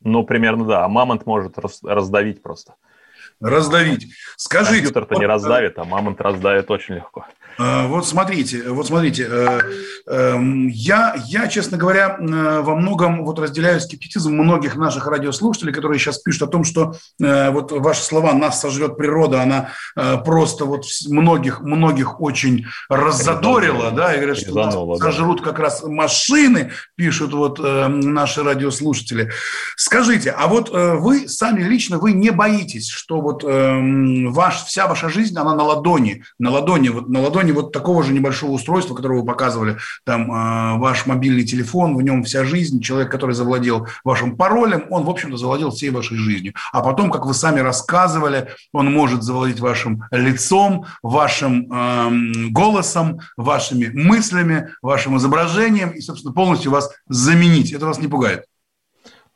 Ну, 0.00 0.24
примерно 0.24 0.64
да. 0.64 0.86
А 0.86 0.88
мамонт 0.88 1.26
может 1.26 1.52
раздавить 1.82 2.42
просто. 2.42 2.76
раздавить. 3.38 4.10
Скажите... 4.38 4.76
Компьютер-то 4.76 5.16
не 5.16 5.26
раздавит, 5.26 5.78
а 5.78 5.84
мамонт 5.84 6.18
раздавит 6.22 6.70
очень 6.70 6.94
легко. 6.94 7.26
Э, 7.58 7.86
вот 7.86 8.06
смотрите, 8.06 8.70
вот 8.70 8.86
смотрите, 8.86 9.26
э, 9.28 9.60
эм, 10.06 10.68
я, 10.68 11.16
я, 11.26 11.48
честно 11.48 11.76
говоря, 11.76 12.16
э, 12.18 12.60
во 12.60 12.76
многом 12.76 13.24
вот 13.24 13.38
разделяю 13.38 13.80
скептицизм 13.80 14.32
многих 14.32 14.76
наших 14.76 15.06
радиослушателей, 15.06 15.72
которые 15.72 15.98
сейчас 15.98 16.18
пишут 16.18 16.42
о 16.42 16.46
том, 16.46 16.64
что 16.64 16.94
вот 17.18 17.72
ваши 17.72 18.02
слова 18.02 18.32
«нас 18.32 18.60
сожрет 18.60 18.96
природа», 18.96 19.42
она 19.42 19.70
просто 20.24 20.64
вот 20.64 20.84
многих, 21.08 21.60
многих 21.60 22.20
очень 22.20 22.66
раззадорила, 22.88 23.90
да, 23.90 24.14
и 24.14 24.16
говорят, 24.16 24.38
что 24.38 24.54
нас 24.54 25.00
сожрут 25.00 25.42
как 25.42 25.58
раз 25.58 25.82
машины, 25.84 26.72
пишут 26.96 27.32
вот 27.32 27.58
наши 27.58 28.42
радиослушатели. 28.42 29.30
Скажите, 29.76 30.30
а 30.30 30.46
вот 30.46 30.70
вы 30.70 31.28
сами 31.28 31.62
лично, 31.62 31.98
вы 31.98 32.12
не 32.12 32.30
боитесь, 32.30 32.88
что 32.88 33.20
вот 33.20 33.44
эм, 33.44 34.32
ваш, 34.32 34.64
вся 34.64 34.86
ваша 34.86 35.08
жизнь, 35.08 35.36
она 35.36 35.54
на 35.54 35.64
ладони, 35.64 36.22
на 36.38 36.50
ладони, 36.50 36.88
вот 36.88 37.08
на 37.08 37.20
ладони 37.20 37.45
вот 37.52 37.72
такого 37.72 38.02
же 38.02 38.12
небольшого 38.12 38.52
устройства, 38.52 38.94
которое 38.94 39.20
вы 39.20 39.26
показывали, 39.26 39.76
там 40.04 40.30
э, 40.30 40.78
ваш 40.78 41.06
мобильный 41.06 41.44
телефон, 41.44 41.96
в 41.96 42.02
нем 42.02 42.24
вся 42.24 42.44
жизнь, 42.44 42.80
человек, 42.80 43.10
который 43.10 43.34
завладел 43.34 43.86
вашим 44.04 44.36
паролем, 44.36 44.86
он, 44.90 45.04
в 45.04 45.10
общем-то, 45.10 45.36
завладел 45.36 45.70
всей 45.70 45.90
вашей 45.90 46.16
жизнью. 46.16 46.54
А 46.72 46.82
потом, 46.82 47.10
как 47.10 47.26
вы 47.26 47.34
сами 47.34 47.60
рассказывали, 47.60 48.48
он 48.72 48.92
может 48.92 49.22
завладеть 49.22 49.60
вашим 49.60 50.04
лицом, 50.10 50.86
вашим 51.02 51.72
э, 51.72 52.50
голосом, 52.50 53.20
вашими 53.36 53.86
мыслями, 53.92 54.70
вашим 54.82 55.16
изображением 55.16 55.90
и, 55.90 56.00
собственно, 56.00 56.34
полностью 56.34 56.70
вас 56.70 56.90
заменить. 57.08 57.72
Это 57.72 57.86
вас 57.86 57.98
не 57.98 58.08
пугает? 58.08 58.46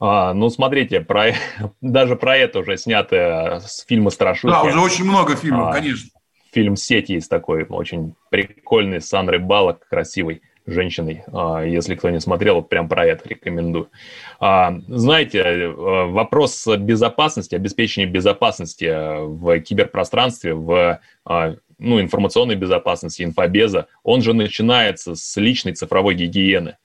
А, 0.01 0.33
ну, 0.33 0.49
смотрите, 0.49 1.01
про, 1.01 1.35
даже 1.81 2.17
про 2.17 2.37
это 2.37 2.61
уже 2.61 2.77
сняты 2.79 3.17
с 3.17 3.85
фильма 3.87 4.11
«Страшилки». 4.11 4.55
Да, 4.55 4.63
уже 4.63 4.81
очень 4.81 5.05
много 5.05 5.37
фильмов, 5.37 5.69
а, 5.69 5.73
конечно 5.73 6.11
фильм 6.53 6.77
«Сеть» 6.77 7.09
есть 7.09 7.31
такой, 7.31 7.65
очень 7.65 8.15
прикольный, 8.31 9.01
с 9.01 9.09
Сандрой 9.09 9.39
Балок, 9.39 9.87
красивой 9.89 10.43
женщиной. 10.67 11.25
А, 11.33 11.63
если 11.63 11.95
кто 11.95 12.11
не 12.11 12.21
смотрел, 12.21 12.63
прям 12.63 12.89
про 12.89 13.07
это 13.07 13.29
рекомендую. 13.29 13.91
А, 14.39 14.75
знаете, 14.89 15.39
э, 15.39 15.69
вопрос 15.69 16.67
безопасности, 16.67 17.55
обеспечения 17.55 18.07
безопасности 18.07 18.91
в 19.27 19.61
киберпространстве, 19.61 20.55
в 20.55 21.01
а, 21.25 21.55
ну, 21.79 22.01
информационной 22.01 22.57
безопасности, 22.57 23.23
инфобеза, 23.23 23.87
он 24.03 24.23
же 24.23 24.35
начинается 24.35 25.15
с 25.15 25.37
личной 25.37 25.73
цифровой 25.73 26.15
гигиены. 26.15 26.77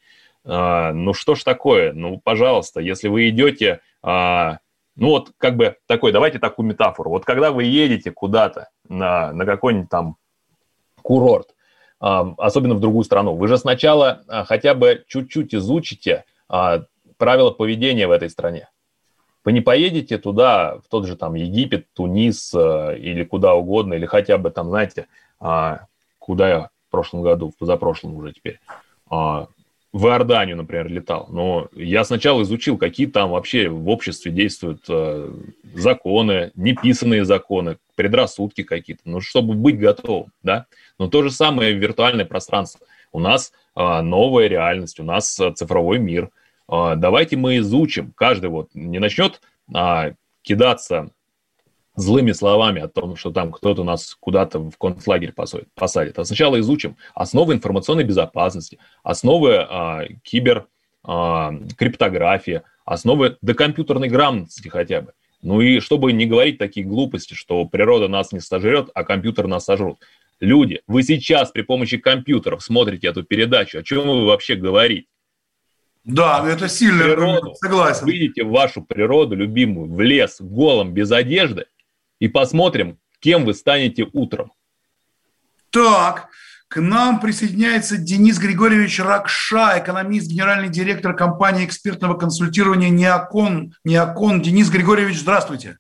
Ну 0.46 1.14
что 1.16 1.34
ж 1.34 1.44
такое? 1.44 1.92
Ну, 1.92 2.22
пожалуйста, 2.24 2.80
если 2.80 3.08
вы 3.08 3.30
идете 3.30 3.80
ну 4.96 5.10
вот 5.10 5.32
как 5.38 5.58
бы 5.58 5.78
такой, 5.88 6.12
давайте 6.12 6.40
такую 6.40 6.68
метафору. 6.68 7.10
Вот 7.10 7.26
когда 7.26 7.52
вы 7.52 7.66
едете 7.66 8.12
куда-то 8.12 8.70
на, 8.88 9.34
на 9.34 9.46
какой-нибудь 9.46 9.90
там 9.90 10.16
курорт, 11.02 11.54
а, 12.00 12.34
особенно 12.38 12.76
в 12.76 12.80
другую 12.80 13.04
страну, 13.04 13.36
вы 13.36 13.48
же 13.48 13.58
сначала 13.58 14.24
а, 14.28 14.46
хотя 14.46 14.74
бы 14.74 15.04
чуть-чуть 15.08 15.54
изучите 15.54 16.26
а, 16.48 16.84
правила 17.18 17.52
поведения 17.52 18.08
в 18.08 18.12
этой 18.12 18.30
стране. 18.30 18.70
Вы 19.44 19.52
не 19.52 19.62
поедете 19.62 20.18
туда, 20.18 20.80
в 20.80 20.90
тот 20.90 21.06
же 21.06 21.16
там 21.16 21.36
Египет, 21.36 21.88
Тунис 21.94 22.52
или 22.54 23.24
куда 23.24 23.54
угодно, 23.54 23.94
или 23.94 24.08
хотя 24.08 24.40
бы 24.40 24.50
там, 24.50 24.70
знаете, 24.70 25.06
куда 26.18 26.50
я 26.50 26.70
в 26.88 26.90
прошлом 26.90 27.22
году, 27.22 27.52
в 27.52 27.58
позапрошлом 27.58 28.16
уже 28.16 28.34
теперь, 28.34 28.60
в 29.96 30.08
Иорданию, 30.08 30.58
например, 30.58 30.90
летал, 30.90 31.28
но 31.30 31.70
я 31.72 32.04
сначала 32.04 32.42
изучил, 32.42 32.78
какие 32.78 33.08
там 33.08 33.30
вообще 33.30 33.70
в 33.70 33.88
обществе 33.88 34.30
действуют 34.30 34.84
э, 34.90 35.34
законы, 35.74 36.52
неписанные 36.56 37.24
законы, 37.24 37.78
предрассудки 37.96 38.64
какие-то, 38.64 39.04
ну, 39.06 39.22
чтобы 39.22 39.54
быть 39.54 39.80
готовым, 39.80 40.34
да. 40.44 40.66
Но 41.00 41.08
то 41.08 41.24
же 41.24 41.32
самое 41.32 41.72
виртуальное 41.72 42.26
пространство. 42.26 42.86
У 43.14 43.20
нас 43.22 43.54
э, 43.74 44.02
новая 44.02 44.48
реальность, 44.50 45.00
у 45.00 45.04
нас 45.06 45.40
э, 45.40 45.54
цифровой 45.54 46.00
мир. 46.00 46.30
Э, 46.70 46.96
давайте 46.98 47.38
мы 47.38 47.60
изучим, 47.60 48.12
каждый 48.18 48.50
вот 48.50 48.72
не 48.74 49.00
начнет 49.00 49.40
э, 49.74 50.12
кидаться 50.42 51.12
злыми 51.96 52.32
словами 52.32 52.82
о 52.82 52.88
том, 52.88 53.16
что 53.16 53.32
там 53.32 53.52
кто-то 53.52 53.84
нас 53.84 54.16
куда-то 54.20 54.60
в 54.60 54.78
концлагерь 54.78 55.32
посадит. 55.32 55.70
посадит. 55.76 56.20
А 56.20 56.26
сначала 56.26 56.60
изучим 56.60 56.98
основы 57.14 57.54
информационной 57.54 58.04
безопасности, 58.04 58.80
основы 59.04 59.56
а, 59.58 60.06
кибер 60.24 60.68
а, 61.04 61.54
криптографии, 61.78 62.62
основы 62.86 63.38
докомпьютерной 63.42 64.10
грамотности 64.10 64.68
хотя 64.68 65.02
бы. 65.02 65.14
Ну 65.42 65.62
и 65.62 65.80
чтобы 65.80 66.12
не 66.12 66.26
говорить 66.26 66.58
такие 66.58 66.86
глупости, 66.86 67.34
что 67.34 67.66
природа 67.66 68.08
нас 68.08 68.32
не 68.32 68.40
сожрет, 68.40 68.90
а 68.94 69.04
компьютер 69.04 69.48
нас 69.48 69.66
сожрут. 69.66 70.00
Люди, 70.40 70.82
вы 70.88 71.04
сейчас 71.04 71.52
при 71.52 71.62
помощи 71.62 71.98
компьютеров 71.98 72.64
смотрите 72.64 73.08
эту 73.08 73.24
передачу. 73.24 73.80
О 73.80 73.84
чем 73.84 74.08
вы 74.08 74.26
вообще 74.26 74.56
говорите? 74.56 75.08
Да, 76.04 76.46
это 76.48 76.68
сильно 76.70 77.04
природу, 77.04 77.56
согласен. 77.56 78.06
Видите 78.06 78.44
вашу 78.44 78.84
природу 78.84 79.36
любимую 79.36 79.92
в 79.92 80.02
лес 80.02 80.38
голым 80.40 80.94
без 80.94 81.12
одежды, 81.12 81.66
и 82.20 82.28
посмотрим, 82.28 82.98
кем 83.20 83.46
вы 83.46 83.54
станете 83.54 84.08
утром. 84.14 84.52
Так, 85.70 86.30
к 86.68 86.82
нам 86.82 87.20
присоединяется 87.20 87.98
Денис 87.98 88.40
Григорьевич 88.40 89.00
Ракша, 89.00 89.80
экономист, 89.80 90.30
генеральный 90.30 90.70
директор 90.70 91.16
компании 91.16 91.66
экспертного 91.66 92.16
консультирования 92.16 92.90
«Неокон». 92.90 93.74
«Неокон». 93.84 94.42
Денис 94.42 94.70
Григорьевич, 94.70 95.20
здравствуйте. 95.20 95.78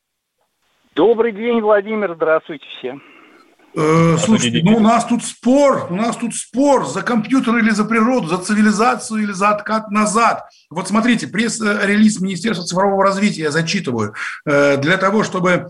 Добрый 0.96 1.34
день, 1.34 1.60
Владимир. 1.62 2.14
Здравствуйте 2.16 2.66
все. 2.78 3.00
Э, 3.78 4.16
слушайте, 4.18 4.62
ну 4.64 4.78
у 4.78 4.80
нас 4.80 5.04
тут 5.06 5.24
спор, 5.24 5.88
у 5.90 5.96
нас 5.96 6.16
тут 6.16 6.34
спор 6.34 6.86
за 6.86 7.02
компьютер 7.02 7.58
или 7.58 7.72
за 7.72 7.84
природу, 7.84 8.28
за 8.28 8.38
цивилизацию 8.38 9.24
или 9.24 9.34
за 9.34 9.50
откат 9.50 9.92
назад. 9.92 10.46
Вот 10.70 10.88
смотрите, 10.88 11.28
пресс-релиз 11.28 12.22
Министерства 12.22 12.66
цифрового 12.66 13.04
развития 13.04 13.44
я 13.44 13.52
зачитываю. 13.52 14.14
Э, 14.46 14.78
для 14.78 14.98
того, 14.98 15.24
чтобы 15.24 15.68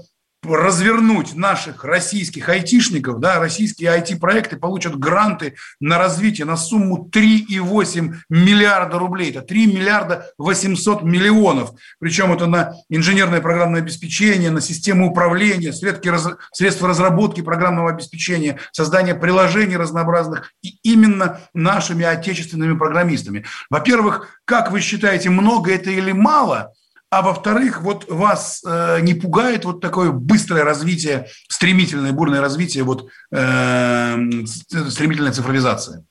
развернуть 0.54 1.36
наших 1.36 1.84
российских 1.84 2.50
айтишников, 2.50 3.20
да, 3.20 3.40
российские 3.40 3.98
IT-проекты 3.98 4.58
получат 4.58 4.98
гранты 4.98 5.56
на 5.80 5.98
развитие 5.98 6.46
на 6.46 6.58
сумму 6.58 7.10
3,8 7.12 8.14
миллиарда 8.30 9.00
рублей. 9.00 9.32
Это 9.32 9.42
3 9.42 9.68
миллиарда 9.68 10.28
800 10.38 11.04
миллионов. 11.04 11.72
Причем 12.00 12.34
это 12.34 12.46
на 12.48 12.74
инженерное 12.90 13.42
программное 13.42 13.82
обеспечение, 13.82 14.52
на 14.52 14.62
систему 14.62 15.10
управления, 15.10 15.74
средства 15.74 16.88
разработки 16.88 17.42
программного 17.42 17.90
обеспечения, 17.92 18.60
создание 18.72 19.16
приложений 19.16 19.78
разнообразных 19.78 20.52
и 20.62 20.78
именно 20.84 21.40
нашими 21.54 22.06
отечественными 22.06 22.78
программистами. 22.78 23.46
Во-первых, 23.70 24.40
как 24.46 24.72
вы 24.72 24.82
считаете, 24.82 25.30
много 25.30 25.74
это 25.74 25.90
или 25.90 26.12
мало– 26.12 26.74
а 27.12 27.22
во-вторых, 27.22 27.82
вот 27.82 28.10
вас 28.10 28.64
э, 28.66 29.00
не 29.02 29.14
пугает 29.14 29.66
вот 29.66 29.80
такое 29.80 30.12
быстрое 30.12 30.64
развитие, 30.64 31.28
стремительное, 31.50 32.12
бурное 32.12 32.42
развитие, 32.42 32.84
вот 32.84 33.08
э, 33.32 34.16
стремительной 34.46 35.32
цифровизации? 35.32 36.06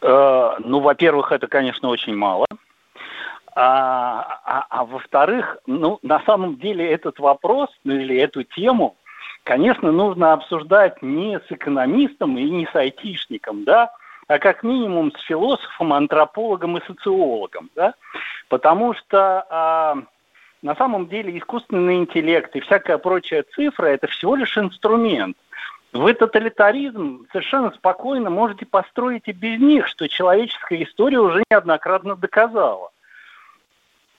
Э, 0.00 0.56
ну, 0.58 0.80
во-первых, 0.80 1.32
это, 1.32 1.46
конечно, 1.46 1.88
очень 1.88 2.16
мало. 2.16 2.46
А, 3.54 4.40
а, 4.44 4.66
а 4.70 4.84
во-вторых, 4.84 5.58
ну, 5.66 5.98
на 6.02 6.20
самом 6.20 6.58
деле 6.58 6.88
этот 6.88 7.18
вопрос, 7.18 7.68
ну, 7.82 7.94
или 7.94 8.16
эту 8.16 8.44
тему, 8.44 8.96
конечно, 9.42 9.90
нужно 9.90 10.32
обсуждать 10.32 11.02
не 11.02 11.40
с 11.40 11.50
экономистом 11.50 12.38
и 12.38 12.48
не 12.48 12.66
с 12.66 12.74
айтишником, 12.76 13.64
да, 13.64 13.90
а 14.28 14.38
как 14.38 14.62
минимум 14.62 15.12
с 15.16 15.20
философом, 15.22 15.92
антропологом 15.92 16.76
и 16.76 16.86
социологом, 16.86 17.70
да, 17.74 17.94
потому 18.48 18.94
что 18.94 19.46
а, 19.48 19.96
на 20.62 20.76
самом 20.76 21.08
деле 21.08 21.36
искусственный 21.36 21.96
интеллект 21.96 22.54
и 22.54 22.60
всякая 22.60 22.98
прочая 22.98 23.44
цифра– 23.54 23.86
это 23.86 24.06
всего 24.06 24.36
лишь 24.36 24.56
инструмент. 24.56 25.36
Вы 25.94 26.12
тоталитаризм 26.12 27.26
совершенно 27.32 27.70
спокойно 27.70 28.28
можете 28.28 28.66
построить 28.66 29.26
и 29.26 29.32
без 29.32 29.58
них, 29.58 29.86
что 29.88 30.06
человеческая 30.06 30.82
история 30.84 31.20
уже 31.20 31.42
неоднократно 31.50 32.14
доказала. 32.14 32.90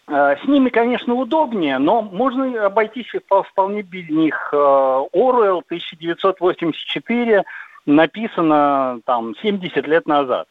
А, 0.08 0.38
с 0.38 0.44
ними, 0.46 0.70
конечно, 0.70 1.14
удобнее, 1.14 1.78
но 1.78 2.02
можно 2.02 2.66
обойтись 2.66 3.14
вполне 3.28 3.84
без 3.84 4.10
них. 4.10 4.50
А, 4.54 5.04
Оруэлл 5.14 5.60
1984 5.68 7.44
написано 7.90 9.02
там 9.06 9.36
70 9.42 9.88
лет 9.88 10.08
назад. 10.08 10.48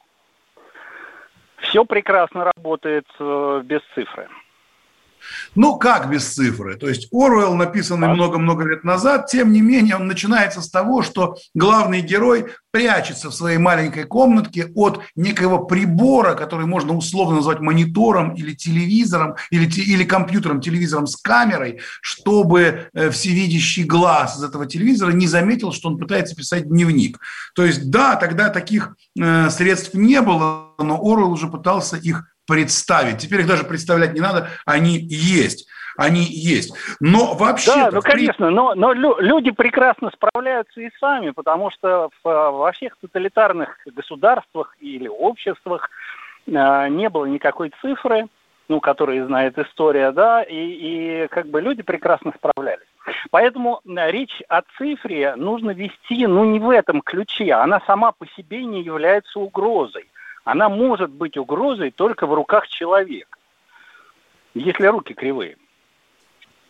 Все 1.58 1.84
прекрасно 1.84 2.52
работает 2.56 3.06
э, 3.18 3.62
без 3.64 3.80
цифры. 3.94 4.28
Ну, 5.54 5.76
как 5.76 6.10
без 6.10 6.26
цифры? 6.26 6.76
То 6.76 6.88
есть 6.88 7.08
Оруэлл, 7.12 7.54
написанный 7.54 8.08
много-много 8.08 8.64
лет 8.64 8.84
назад, 8.84 9.26
тем 9.26 9.52
не 9.52 9.60
менее, 9.60 9.96
он 9.96 10.06
начинается 10.06 10.62
с 10.62 10.70
того, 10.70 11.02
что 11.02 11.36
главный 11.54 12.00
герой 12.00 12.46
прячется 12.70 13.30
в 13.30 13.34
своей 13.34 13.58
маленькой 13.58 14.04
комнатке 14.04 14.70
от 14.74 15.00
некого 15.16 15.64
прибора, 15.64 16.34
который 16.34 16.66
можно 16.66 16.94
условно 16.94 17.36
назвать 17.36 17.60
монитором 17.60 18.34
или 18.34 18.54
телевизором, 18.54 19.36
или, 19.50 19.66
или 19.66 20.04
компьютером, 20.04 20.60
телевизором 20.60 21.06
с 21.06 21.16
камерой, 21.16 21.80
чтобы 22.00 22.88
э, 22.92 23.10
всевидящий 23.10 23.84
глаз 23.84 24.38
из 24.38 24.44
этого 24.44 24.66
телевизора 24.66 25.12
не 25.12 25.26
заметил, 25.26 25.72
что 25.72 25.88
он 25.88 25.98
пытается 25.98 26.36
писать 26.36 26.68
дневник. 26.68 27.18
То 27.54 27.64
есть, 27.64 27.90
да, 27.90 28.16
тогда 28.16 28.50
таких 28.50 28.94
э, 29.18 29.50
средств 29.50 29.94
не 29.94 30.20
было, 30.20 30.74
но 30.78 31.00
Оруэлл 31.00 31.32
уже 31.32 31.48
пытался 31.48 31.96
их 31.96 32.24
представить. 32.48 33.18
Теперь 33.18 33.40
их 33.40 33.46
даже 33.46 33.62
представлять 33.62 34.14
не 34.14 34.20
надо, 34.20 34.48
они 34.64 34.98
есть. 34.98 35.68
Они 35.96 36.22
есть. 36.22 36.74
Но 37.00 37.34
вообще... 37.34 37.72
Да, 37.72 37.90
ну, 37.92 38.00
конечно, 38.00 38.50
но, 38.50 38.74
но 38.74 38.92
люди 38.92 39.50
прекрасно 39.50 40.10
справляются 40.12 40.80
и 40.80 40.90
сами, 41.00 41.30
потому 41.30 41.70
что 41.70 42.10
в, 42.22 42.50
во 42.50 42.72
всех 42.72 42.96
тоталитарных 43.00 43.78
государствах 43.84 44.76
или 44.80 45.08
обществах 45.08 45.90
э, 46.46 46.88
не 46.88 47.08
было 47.08 47.24
никакой 47.26 47.72
цифры, 47.80 48.28
ну, 48.68 48.80
которые 48.80 49.26
знает 49.26 49.58
история, 49.58 50.12
да, 50.12 50.44
и, 50.44 51.24
и 51.24 51.28
как 51.28 51.48
бы 51.48 51.60
люди 51.60 51.82
прекрасно 51.82 52.32
справлялись. 52.36 52.86
Поэтому 53.30 53.80
речь 53.84 54.40
о 54.48 54.62
цифре 54.76 55.34
нужно 55.34 55.72
вести, 55.72 56.28
ну, 56.28 56.44
не 56.44 56.60
в 56.60 56.70
этом 56.70 57.02
ключе. 57.02 57.52
Она 57.54 57.82
сама 57.88 58.12
по 58.12 58.26
себе 58.36 58.64
не 58.64 58.82
является 58.82 59.40
угрозой 59.40 60.06
она 60.50 60.70
может 60.70 61.10
быть 61.10 61.36
угрозой 61.36 61.90
только 61.90 62.26
в 62.26 62.32
руках 62.32 62.66
человека, 62.68 63.36
если 64.54 64.86
руки 64.86 65.12
кривые. 65.12 65.58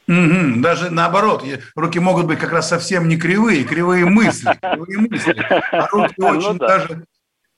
Угу, 0.08 0.60
даже 0.60 0.90
наоборот, 0.90 1.44
руки 1.76 2.00
могут 2.00 2.26
быть 2.26 2.40
как 2.40 2.50
раз 2.50 2.68
совсем 2.68 3.08
не 3.08 3.16
кривые, 3.16 3.62
кривые 3.62 4.04
мысли, 4.04 4.58
кривые 4.60 4.98
мысли. 4.98 5.46
А 5.70 5.86
руки 5.92 6.14
ну 6.18 6.26
очень 6.26 6.58
даже 6.58 7.04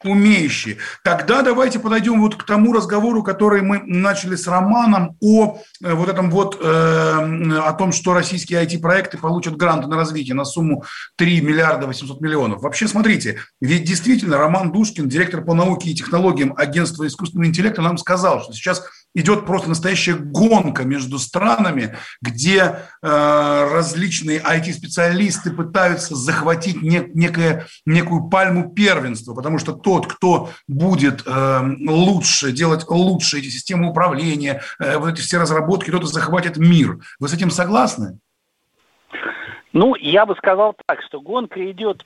умеющие. 0.04 0.78
Тогда 1.04 1.42
давайте 1.42 1.78
подойдем 1.78 2.20
вот 2.20 2.36
к 2.36 2.44
тому 2.44 2.72
разговору, 2.72 3.22
который 3.22 3.62
мы 3.62 3.82
начали 3.84 4.36
с 4.36 4.46
Романом 4.46 5.16
о 5.20 5.58
э, 5.82 5.92
вот 5.92 6.08
этом 6.08 6.30
вот, 6.30 6.58
э, 6.60 6.64
о 6.64 7.72
том, 7.74 7.92
что 7.92 8.14
российские 8.14 8.64
IT-проекты 8.64 9.18
получат 9.18 9.56
гранты 9.56 9.88
на 9.88 9.96
развитие 9.96 10.34
на 10.34 10.44
сумму 10.44 10.84
3 11.16 11.40
миллиарда 11.42 11.86
800 11.86 12.20
миллионов. 12.20 12.62
Вообще, 12.62 12.88
смотрите, 12.88 13.38
ведь 13.60 13.84
действительно 13.84 14.38
Роман 14.38 14.72
Душкин, 14.72 15.08
директор 15.08 15.42
по 15.42 15.54
науке 15.54 15.90
и 15.90 15.94
технологиям 15.94 16.54
агентства 16.56 17.06
искусственного 17.06 17.48
интеллекта, 17.48 17.82
нам 17.82 17.98
сказал, 17.98 18.42
что 18.42 18.52
сейчас 18.52 18.82
идет 19.14 19.46
просто 19.46 19.68
настоящая 19.68 20.14
гонка 20.14 20.84
между 20.84 21.18
странами, 21.18 21.96
где 22.20 22.76
э, 23.02 23.68
различные 23.72 24.40
IT-специалисты 24.40 25.50
пытаются 25.50 26.14
захватить 26.14 26.82
не, 26.82 27.02
некое, 27.14 27.66
некую 27.86 28.28
пальму 28.28 28.72
первенства, 28.72 29.34
потому 29.34 29.58
что 29.58 29.72
тот, 29.72 30.06
кто 30.06 30.50
будет 30.68 31.22
э, 31.26 31.60
лучше 31.86 32.52
делать 32.52 32.84
лучше 32.88 33.38
эти 33.38 33.48
системы 33.48 33.90
управления, 33.90 34.62
э, 34.78 34.98
вот 34.98 35.14
эти 35.14 35.20
все 35.20 35.38
разработки, 35.38 35.90
тот 35.90 36.04
и 36.04 36.06
захватит 36.06 36.56
мир. 36.56 36.98
Вы 37.18 37.28
с 37.28 37.34
этим 37.34 37.50
согласны? 37.50 38.18
Ну, 39.72 39.94
я 39.94 40.26
бы 40.26 40.34
сказал 40.36 40.74
так, 40.86 41.00
что 41.02 41.20
гонка 41.20 41.70
идет 41.70 42.04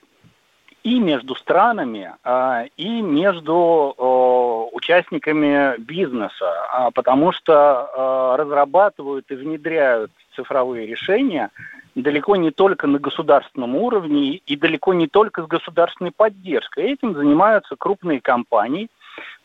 и 0.85 0.99
между 0.99 1.33
странами, 1.33 2.13
а, 2.23 2.65
и 2.77 3.01
между 3.01 4.69
участниками 4.71 5.79
бизнеса, 5.79 6.45
а, 6.71 6.91
потому 6.91 7.31
что 7.31 7.53
а, 7.55 8.37
разрабатывают 8.37 9.25
и 9.31 9.35
внедряют 9.35 10.11
цифровые 10.35 10.85
решения 10.85 11.49
далеко 11.95 12.35
не 12.35 12.51
только 12.51 12.85
на 12.85 12.99
государственном 12.99 13.75
уровне 13.75 14.35
и 14.45 14.55
далеко 14.55 14.93
не 14.93 15.07
только 15.07 15.41
с 15.43 15.47
государственной 15.47 16.11
поддержкой. 16.11 16.91
Этим 16.91 17.15
занимаются 17.15 17.75
крупные 17.77 18.21
компании, 18.21 18.89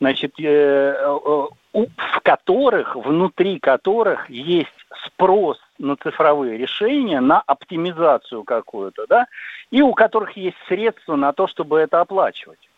значит, 0.01 0.35
э, 0.41 0.45
э, 0.45 1.47
в 1.73 2.21
которых, 2.23 2.97
внутри 2.97 3.61
которых 3.61 4.29
есть 4.29 4.69
спрос 5.07 5.59
на 5.81 5.97
цифровые 5.97 6.59
решения, 6.59 7.21
на 7.21 7.41
оптимизацию 7.41 8.45
какую-то, 8.45 9.07
да, 9.09 9.27
и 9.71 9.83
у 9.83 9.95
которых 9.95 10.37
есть 10.37 10.57
средства 10.69 11.17
на 11.17 11.33
то, 11.33 11.49
чтобы 11.49 11.79
это 11.79 12.01
оплачивать. 12.01 12.69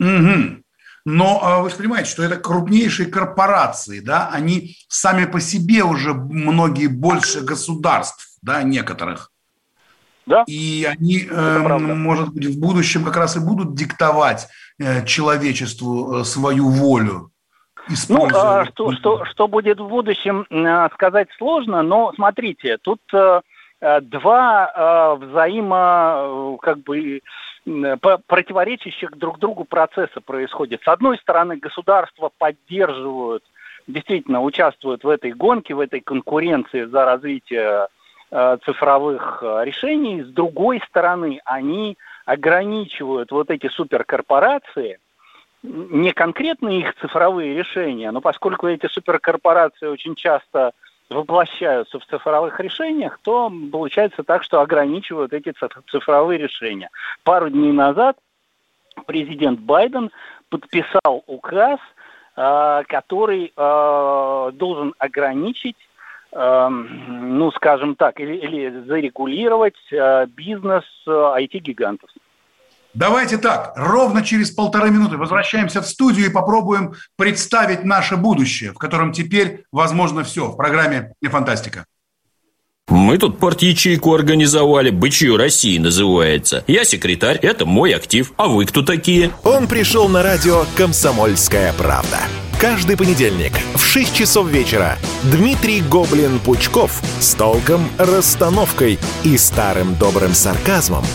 Угу. 0.00 0.62
Но 1.04 1.40
а, 1.42 1.60
вы 1.60 1.70
же 1.70 1.76
понимаете, 1.76 2.10
что 2.10 2.22
это 2.22 2.36
крупнейшие 2.36 3.10
корпорации, 3.10 4.00
да, 4.00 4.28
они 4.32 4.76
сами 4.88 5.24
по 5.26 5.40
себе 5.40 5.82
уже 5.84 6.14
многие 6.14 6.88
больше 6.88 7.40
государств, 7.40 8.38
да, 8.42 8.62
некоторых. 8.62 9.30
Да. 10.26 10.44
И 10.46 10.86
они, 10.88 11.26
э, 11.28 11.78
может 11.78 12.28
быть, 12.28 12.46
в 12.46 12.60
будущем 12.60 13.04
как 13.04 13.16
раз 13.16 13.36
и 13.36 13.40
будут 13.40 13.74
диктовать 13.74 14.48
э, 14.78 15.04
человечеству 15.04 16.20
э, 16.20 16.24
свою 16.24 16.68
волю. 16.68 17.29
Ну, 18.08 18.28
а, 18.34 18.64
что, 18.66 18.92
что, 18.92 19.24
что 19.24 19.48
будет 19.48 19.80
в 19.80 19.88
будущем, 19.88 20.46
э, 20.50 20.88
сказать 20.94 21.28
сложно, 21.36 21.82
но 21.82 22.12
смотрите, 22.14 22.78
тут 22.78 23.00
э, 23.12 23.40
э 23.80 24.00
два 24.02 25.16
взаимо, 25.16 26.58
как 26.62 26.78
бы, 26.78 27.20
противоречащих 28.26 29.16
друг 29.16 29.38
другу 29.38 29.64
процесса 29.64 30.20
происходит. 30.20 30.82
С 30.84 30.88
одной 30.88 31.18
стороны, 31.18 31.56
государства 31.56 32.30
поддерживают, 32.38 33.42
действительно 33.86 34.42
участвуют 34.42 35.04
в 35.04 35.08
этой 35.08 35.32
гонке, 35.32 35.74
в 35.74 35.80
этой 35.80 36.00
конкуренции 36.00 36.84
за 36.84 37.04
развитие 37.04 37.88
цифровых 38.64 39.42
решений. 39.42 40.22
С 40.22 40.28
другой 40.28 40.80
стороны, 40.88 41.40
они 41.44 41.98
ограничивают 42.24 43.32
вот 43.32 43.50
эти 43.50 43.68
суперкорпорации, 43.68 44.98
не 45.62 46.12
конкретно 46.12 46.68
их 46.68 46.94
цифровые 46.96 47.54
решения, 47.54 48.10
но 48.10 48.20
поскольку 48.20 48.66
эти 48.66 48.86
суперкорпорации 48.86 49.86
очень 49.86 50.14
часто 50.14 50.72
воплощаются 51.10 51.98
в 51.98 52.06
цифровых 52.06 52.58
решениях, 52.60 53.18
то 53.22 53.52
получается 53.70 54.22
так, 54.22 54.44
что 54.44 54.60
ограничивают 54.60 55.32
эти 55.32 55.52
цифровые 55.90 56.38
решения. 56.38 56.88
Пару 57.24 57.50
дней 57.50 57.72
назад 57.72 58.16
президент 59.06 59.60
Байден 59.60 60.10
подписал 60.48 61.24
указ, 61.26 61.80
э, 62.36 62.82
который 62.86 63.52
э, 63.54 64.50
должен 64.54 64.94
ограничить 64.98 65.76
э, 66.32 66.68
ну, 66.68 67.50
скажем 67.52 67.96
так, 67.96 68.20
или, 68.20 68.36
или 68.36 68.70
зарегулировать 68.86 69.78
бизнес 70.28 70.84
IT-гигантов. 71.06 72.08
Давайте 72.94 73.38
так, 73.38 73.72
ровно 73.76 74.24
через 74.24 74.50
полторы 74.50 74.90
минуты 74.90 75.16
возвращаемся 75.16 75.80
в 75.80 75.86
студию 75.86 76.26
и 76.26 76.30
попробуем 76.30 76.94
представить 77.16 77.84
наше 77.84 78.16
будущее, 78.16 78.72
в 78.72 78.78
котором 78.78 79.12
теперь 79.12 79.64
возможно 79.70 80.24
все 80.24 80.48
в 80.48 80.56
программе 80.56 81.12
«Не 81.22 81.28
фантастика». 81.28 81.84
Мы 82.88 83.18
тут 83.18 83.38
порт-ячейку 83.38 84.12
организовали, 84.12 84.90
«Бычью 84.90 85.36
России» 85.36 85.78
называется. 85.78 86.64
Я 86.66 86.82
секретарь, 86.82 87.36
это 87.36 87.64
мой 87.64 87.94
актив. 87.94 88.32
А 88.36 88.48
вы 88.48 88.66
кто 88.66 88.82
такие? 88.82 89.30
Он 89.44 89.68
пришел 89.68 90.08
на 90.08 90.24
радио 90.24 90.64
«Комсомольская 90.76 91.72
правда». 91.74 92.18
Каждый 92.60 92.96
понедельник 92.96 93.52
в 93.74 93.84
6 93.84 94.12
часов 94.14 94.48
вечера 94.48 94.98
Дмитрий 95.22 95.80
Гоблин-Пучков 95.80 96.90
с 97.20 97.34
толком, 97.34 97.88
расстановкой 97.96 98.98
и 99.22 99.38
старым 99.38 99.94
добрым 99.94 100.34
сарказмом– 100.34 101.04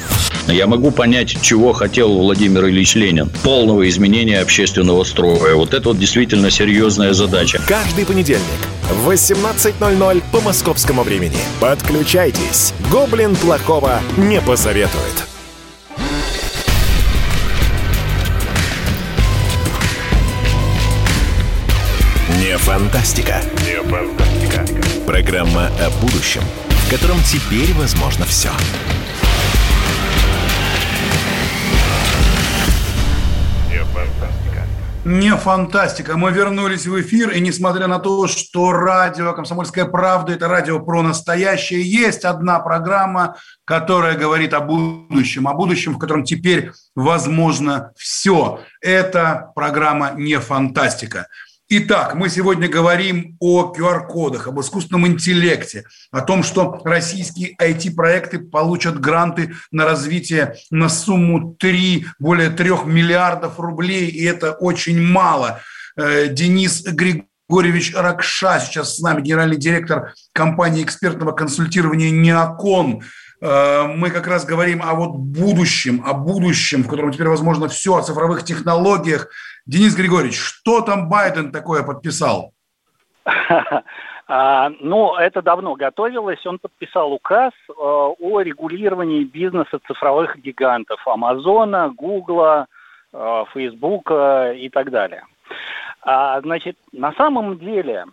Я 0.47 0.67
могу 0.67 0.91
понять, 0.91 1.41
чего 1.41 1.73
хотел 1.73 2.13
Владимир 2.13 2.67
Ильич 2.67 2.95
Ленин. 2.95 3.29
Полного 3.43 3.87
изменения 3.87 4.39
общественного 4.39 5.03
строя. 5.03 5.55
Вот 5.55 5.73
это 5.73 5.89
вот 5.89 5.99
действительно 5.99 6.49
серьезная 6.49 7.13
задача. 7.13 7.61
Каждый 7.67 8.05
понедельник 8.05 8.41
в 8.91 9.09
18.00 9.09 10.23
по 10.31 10.41
московскому 10.41 11.03
времени. 11.03 11.37
Подключайтесь. 11.59 12.73
Гоблин 12.91 13.35
плохого 13.35 14.01
не 14.17 14.41
посоветует. 14.41 15.25
Не 22.39 22.57
фантастика. 22.57 23.41
Не 23.65 23.81
фантастика. 23.89 24.65
Программа 25.05 25.67
о 25.79 25.89
будущем, 26.01 26.41
в 26.69 26.89
котором 26.89 27.17
теперь 27.23 27.73
возможно 27.73 28.25
все. 28.25 28.49
Не 35.03 35.35
фантастика. 35.35 36.15
Мы 36.15 36.31
вернулись 36.31 36.85
в 36.85 37.01
эфир, 37.01 37.31
и 37.31 37.39
несмотря 37.39 37.87
на 37.87 37.97
то, 37.97 38.27
что 38.27 38.71
радио 38.71 39.33
«Комсомольская 39.33 39.85
правда»– 39.85 40.33
это 40.33 40.47
радио 40.47 40.79
про 40.79 41.01
настоящее, 41.01 41.81
есть 41.81 42.23
одна 42.23 42.59
программа, 42.59 43.35
которая 43.65 44.15
говорит 44.15 44.53
о 44.53 44.59
будущем, 44.59 45.47
о 45.47 45.55
будущем, 45.55 45.95
в 45.95 45.97
котором 45.97 46.23
теперь 46.23 46.71
возможно 46.93 47.93
все. 47.95 48.59
Это 48.79 49.51
программа 49.55 50.11
«Не 50.11 50.39
фантастика». 50.39 51.25
Итак, 51.73 52.15
мы 52.15 52.27
сегодня 52.27 52.67
говорим 52.67 53.37
о 53.39 53.73
QR-кодах, 53.73 54.49
об 54.49 54.59
искусственном 54.59 55.07
интеллекте, 55.07 55.85
о 56.11 56.19
том, 56.19 56.43
что 56.43 56.81
российские 56.83 57.55
IT-проекты 57.55 58.39
получат 58.39 58.99
гранты 58.99 59.55
на 59.71 59.85
развитие 59.85 60.55
на 60.69 60.89
сумму 60.89 61.55
3, 61.57 62.07
более 62.19 62.49
3 62.49 62.71
миллиардов 62.87 63.57
рублей, 63.57 64.09
и 64.09 64.21
это 64.25 64.51
очень 64.51 65.01
мало. 65.01 65.61
Э, 65.95 66.27
Денис 66.27 66.83
Григорьевич 66.83 67.93
Ракша 67.95 68.59
сейчас 68.59 68.97
с 68.97 68.99
нами, 68.99 69.21
генеральный 69.21 69.55
директор 69.55 70.13
компании 70.33 70.83
экспертного 70.83 71.31
консультирования 71.31 72.11
«Неокон». 72.11 73.01
Э, 73.39 73.83
мы 73.83 74.09
как 74.09 74.27
раз 74.27 74.43
говорим 74.43 74.81
о 74.83 74.93
вот 74.95 75.15
будущем, 75.15 76.03
о 76.05 76.15
будущем, 76.15 76.83
в 76.83 76.89
котором 76.89 77.13
теперь 77.13 77.29
возможно 77.29 77.69
все, 77.69 77.95
о 77.95 78.01
цифровых 78.01 78.43
технологиях– 78.43 79.29
Денис 79.65 79.95
Григорьевич, 79.95 80.37
что 80.37 80.81
там 80.81 81.09
Байден 81.09 81.51
такое 81.51 81.83
подписал? 81.83 82.53
А, 84.33 84.71
ну, 84.79 85.15
это 85.15 85.41
давно 85.41 85.75
готовилось. 85.75 86.45
Он 86.45 86.57
подписал 86.57 87.11
указ 87.11 87.51
э, 87.67 87.73
о 87.73 88.39
регулировании 88.39 89.25
бизнеса 89.25 89.81
цифровых 89.85 90.37
гигантов 90.37 91.05
Амазона, 91.05 91.89
Гугла, 91.89 92.67
э, 93.11 93.43
Фейсбука 93.51 94.53
и 94.53 94.69
так 94.69 94.89
далее. 94.89 95.25
А, 96.01 96.39
значит, 96.39 96.77
на 96.93 97.11
самом 97.11 97.59
деле 97.59 98.05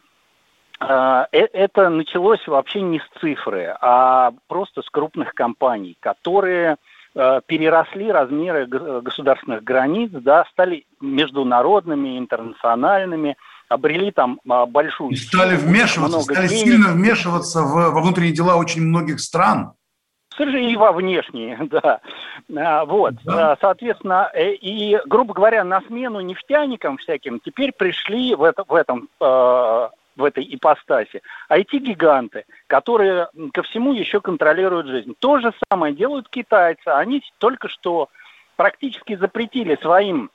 э, 0.81 1.25
это 1.31 1.89
началось 1.89 2.45
вообще 2.49 2.81
не 2.81 2.99
с 2.99 3.21
цифры, 3.21 3.77
а 3.81 4.33
просто 4.49 4.83
с 4.83 4.91
крупных 4.91 5.35
компаний, 5.35 5.97
которые 6.01 6.79
переросли 7.15 8.11
размеры 8.13 8.67
государственных 8.67 9.65
границ, 9.65 10.11
да, 10.13 10.45
стали 10.53 10.87
международными, 11.01 12.19
интернациональными, 12.19 13.37
обрели 13.69 14.11
там 14.11 14.41
а, 14.49 14.67
большую... 14.67 15.11
И 15.11 15.17
стали 15.17 15.57
вмешиваться, 15.57 16.21
стали 16.21 16.49
денег. 16.49 16.65
сильно 16.65 16.89
вмешиваться 16.93 17.63
в, 17.63 17.93
во 17.93 18.01
внутренние 18.01 18.33
дела 18.33 18.57
очень 18.57 18.83
многих 18.83 19.21
стран. 19.21 19.73
И 20.39 20.77
во 20.77 20.93
внешние, 20.93 21.59
да. 21.71 22.01
А, 22.57 22.85
вот, 22.85 23.15
да. 23.25 23.57
соответственно, 23.61 24.31
э, 24.35 24.53
и, 24.53 24.99
грубо 25.07 25.35
говоря, 25.35 25.65
на 25.65 25.81
смену 25.83 26.21
нефтяникам 26.21 26.97
всяким 26.99 27.41
теперь 27.41 27.73
пришли 27.73 28.35
в, 28.35 28.43
это, 28.45 28.65
в 28.67 28.75
этом 28.75 29.09
э, 29.21 29.89
в 30.19 30.25
этой 30.25 30.45
ипостаси. 30.45 31.23
IT-гиганты, 31.51 32.45
которые 32.67 33.29
ко 33.55 33.63
всему 33.63 33.95
еще 33.95 34.21
контролируют 34.21 34.89
жизнь. 34.89 35.15
То 35.19 35.39
же 35.39 35.53
самое 35.71 35.95
делают 35.95 36.29
китайцы. 36.29 36.89
Они 36.89 37.23
только 37.39 37.69
что 37.69 38.09
практически 38.57 39.15
запретили 39.17 39.77
своим 39.77 40.31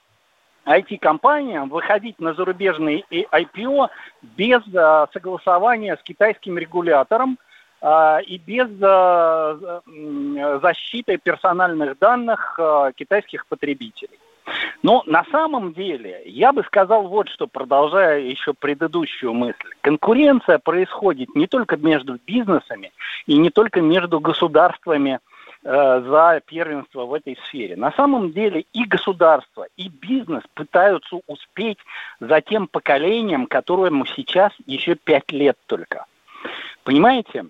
IT-компаниям 0.66 1.68
выходить 1.68 2.18
на 2.18 2.32
зарубежные 2.32 3.04
IPO 3.10 3.88
без 4.22 4.62
а, 4.74 5.06
согласования 5.12 5.96
с 5.96 6.02
китайским 6.02 6.56
регулятором 6.56 7.38
а, 7.82 8.20
и 8.26 8.38
без 8.38 8.68
а, 8.80 9.82
защиты 10.62 11.18
персональных 11.18 11.98
данных 11.98 12.58
китайских 12.96 13.46
потребителей. 13.46 14.18
Но 14.82 15.02
на 15.06 15.24
самом 15.30 15.72
деле 15.72 16.22
я 16.26 16.52
бы 16.52 16.62
сказал 16.64 17.08
вот 17.08 17.28
что, 17.28 17.46
продолжая 17.46 18.20
еще 18.20 18.52
предыдущую 18.52 19.32
мысль. 19.32 19.70
Конкуренция 19.80 20.58
происходит 20.58 21.34
не 21.34 21.46
только 21.46 21.76
между 21.76 22.18
бизнесами 22.26 22.92
и 23.26 23.36
не 23.36 23.50
только 23.50 23.80
между 23.80 24.20
государствами 24.20 25.20
э, 25.64 26.02
за 26.06 26.42
первенство 26.44 27.06
в 27.06 27.14
этой 27.14 27.38
сфере. 27.46 27.76
На 27.76 27.92
самом 27.92 28.32
деле 28.32 28.66
и 28.72 28.84
государство, 28.84 29.66
и 29.76 29.88
бизнес 29.88 30.42
пытаются 30.54 31.20
успеть 31.26 31.78
за 32.20 32.40
тем 32.42 32.66
поколением, 32.66 33.46
которому 33.46 34.04
сейчас 34.06 34.52
еще 34.66 34.94
пять 34.96 35.32
лет 35.32 35.56
только. 35.66 36.04
Понимаете? 36.84 37.46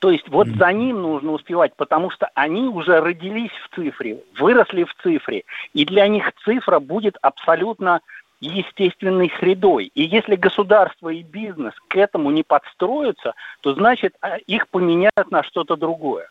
То 0.00 0.10
есть 0.10 0.28
вот 0.28 0.48
за 0.48 0.72
ним 0.72 1.00
нужно 1.02 1.32
успевать, 1.32 1.74
потому 1.76 2.10
что 2.10 2.28
они 2.34 2.68
уже 2.68 3.00
родились 3.00 3.52
в 3.64 3.74
цифре, 3.74 4.22
выросли 4.38 4.84
в 4.84 4.94
цифре, 5.02 5.44
и 5.74 5.84
для 5.84 6.08
них 6.08 6.32
цифра 6.44 6.80
будет 6.80 7.16
абсолютно 7.22 8.00
естественной 8.40 9.32
средой. 9.38 9.90
И 9.94 10.02
если 10.02 10.36
государство 10.36 11.08
и 11.08 11.22
бизнес 11.22 11.72
к 11.88 11.96
этому 11.96 12.30
не 12.30 12.42
подстроятся, 12.42 13.34
то 13.60 13.74
значит 13.74 14.14
а, 14.20 14.36
их 14.36 14.68
поменяют 14.68 15.30
на 15.30 15.42
что-то 15.42 15.76
другое. 15.76 16.28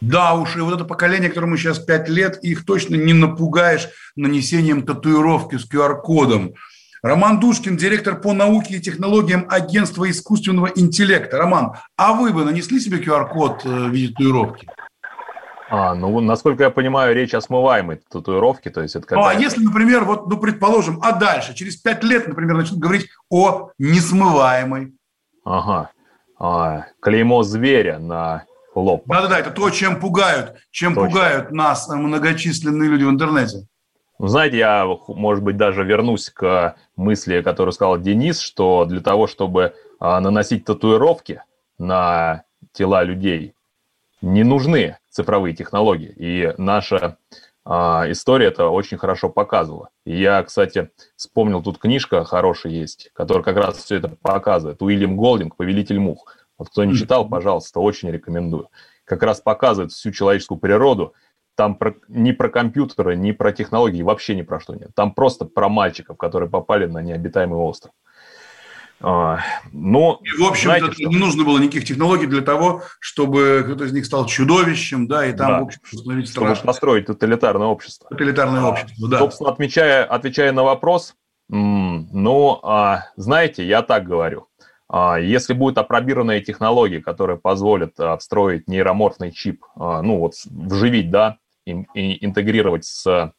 Да 0.00 0.34
уж, 0.34 0.56
и 0.56 0.60
вот 0.60 0.74
это 0.74 0.84
поколение, 0.84 1.30
которому 1.30 1.56
сейчас 1.56 1.78
5 1.78 2.08
лет, 2.10 2.38
их 2.42 2.66
точно 2.66 2.96
не 2.96 3.14
напугаешь 3.14 3.88
нанесением 4.14 4.84
татуировки 4.84 5.56
с 5.56 5.72
QR-кодом. 5.72 6.52
Роман 7.06 7.38
Душкин, 7.38 7.76
директор 7.76 8.20
по 8.20 8.32
науке 8.32 8.74
и 8.74 8.80
технологиям 8.80 9.46
агентства 9.48 10.10
искусственного 10.10 10.72
интеллекта. 10.74 11.38
Роман, 11.38 11.74
а 11.96 12.14
вы 12.14 12.32
бы 12.32 12.44
нанесли 12.44 12.80
себе 12.80 12.98
QR-код 12.98 13.64
э, 13.64 13.68
в 13.68 13.90
виде 13.90 14.12
татуировки? 14.12 14.68
А, 15.70 15.94
ну, 15.94 16.18
насколько 16.20 16.64
я 16.64 16.70
понимаю, 16.70 17.14
речь 17.14 17.32
о 17.32 17.40
смываемой 17.40 18.00
татуировке, 18.10 18.70
то 18.70 18.82
есть 18.82 18.96
это 18.96 19.14
Ну, 19.14 19.24
а 19.24 19.34
если, 19.34 19.62
например, 19.62 20.04
вот, 20.04 20.26
ну, 20.26 20.36
предположим, 20.36 21.00
а 21.00 21.12
дальше, 21.12 21.54
через 21.54 21.76
пять 21.76 22.02
лет, 22.02 22.26
например, 22.26 22.56
начнут 22.56 22.80
говорить 22.80 23.06
о 23.30 23.70
несмываемой. 23.78 24.94
Ага. 25.44 25.90
А, 26.40 26.86
клеймо 27.00 27.44
зверя 27.44 28.00
на 28.00 28.44
лоб. 28.74 29.04
Да-да-да, 29.06 29.38
это 29.38 29.52
то, 29.52 29.70
чем 29.70 30.00
пугают, 30.00 30.56
чем 30.72 30.94
Точно. 30.94 31.08
пугают 31.08 31.52
нас 31.52 31.88
многочисленные 31.88 32.90
люди 32.90 33.04
в 33.04 33.10
интернете. 33.10 33.68
Ну, 34.18 34.28
знаете, 34.28 34.58
я, 34.58 34.86
может 35.08 35.44
быть, 35.44 35.56
даже 35.56 35.84
вернусь 35.84 36.30
к 36.30 36.76
мысли, 36.96 37.42
которую 37.42 37.72
сказал 37.72 37.98
Денис, 37.98 38.40
что 38.40 38.86
для 38.86 39.00
того, 39.00 39.26
чтобы 39.26 39.74
а, 40.00 40.20
наносить 40.20 40.64
татуировки 40.64 41.42
на 41.78 42.44
тела 42.72 43.02
людей, 43.02 43.54
не 44.22 44.42
нужны 44.42 44.98
цифровые 45.10 45.54
технологии. 45.54 46.14
И 46.16 46.54
наша 46.56 47.18
а, 47.66 48.06
история 48.08 48.46
это 48.46 48.68
очень 48.68 48.96
хорошо 48.96 49.28
показывала. 49.28 49.90
И 50.06 50.18
я, 50.18 50.42
кстати, 50.42 50.90
вспомнил, 51.16 51.62
тут 51.62 51.78
книжка 51.78 52.24
хорошая 52.24 52.72
есть, 52.72 53.10
которая 53.12 53.44
как 53.44 53.56
раз 53.56 53.76
все 53.84 53.96
это 53.96 54.08
показывает. 54.08 54.80
Уильям 54.80 55.16
Голдинг 55.16 55.56
«Повелитель 55.56 55.98
мух». 55.98 56.34
Вот 56.56 56.70
кто 56.70 56.84
не 56.84 56.94
читал, 56.94 57.28
пожалуйста, 57.28 57.80
очень 57.80 58.10
рекомендую. 58.10 58.70
Как 59.04 59.22
раз 59.22 59.42
показывает 59.42 59.92
всю 59.92 60.10
человеческую 60.10 60.58
природу– 60.58 61.12
там 61.56 61.74
про, 61.74 61.94
ни 62.08 62.32
про 62.32 62.48
компьютеры, 62.48 63.16
ни 63.16 63.32
про 63.32 63.52
технологии, 63.52 64.02
вообще 64.02 64.34
ни 64.34 64.42
про 64.42 64.60
что 64.60 64.74
нет. 64.74 64.90
Там 64.94 65.12
просто 65.12 65.44
про 65.44 65.68
мальчиков, 65.68 66.16
которые 66.16 66.48
попали 66.48 66.86
на 66.86 67.02
необитаемый 67.02 67.58
остров. 67.58 67.92
А, 69.00 69.40
но, 69.72 70.20
и, 70.22 70.40
в 70.40 70.44
общем, 70.44 70.70
знаете, 70.70 71.04
не 71.04 71.16
нужно 71.16 71.44
было 71.44 71.58
никаких 71.58 71.84
технологий 71.84 72.26
для 72.26 72.40
того, 72.40 72.82
чтобы 72.98 73.62
кто-то 73.64 73.84
из 73.84 73.92
них 73.92 74.06
стал 74.06 74.26
чудовищем, 74.26 75.06
да, 75.06 75.26
и 75.26 75.32
там, 75.32 75.48
да. 75.48 75.60
в 75.60 75.62
общем, 75.64 75.80
установить 75.92 76.28
страшно. 76.28 76.54
Чтобы 76.54 76.66
построить 76.66 77.06
тоталитарное 77.06 77.66
общество. 77.66 78.08
Тоталитарное 78.08 78.62
а, 78.62 78.68
общество, 78.70 79.08
да. 79.08 79.18
Собственно, 79.18 79.50
отвечая, 79.50 80.04
отвечая 80.04 80.52
на 80.52 80.62
вопрос, 80.62 81.14
ну, 81.48 82.58
а, 82.62 83.04
знаете, 83.16 83.66
я 83.66 83.82
так 83.82 84.04
говорю. 84.04 84.48
А, 84.88 85.18
если 85.18 85.52
будет 85.52 85.76
апробированная 85.76 86.40
технология, 86.40 87.00
которая 87.00 87.36
позволит 87.36 87.96
встроить 88.18 88.66
нейроморфный 88.66 89.30
чип, 89.30 89.62
ну 89.76 90.20
вот 90.20 90.34
вживить, 90.46 91.10
да, 91.10 91.36
интегрировать 91.66 92.84
с 92.84 93.32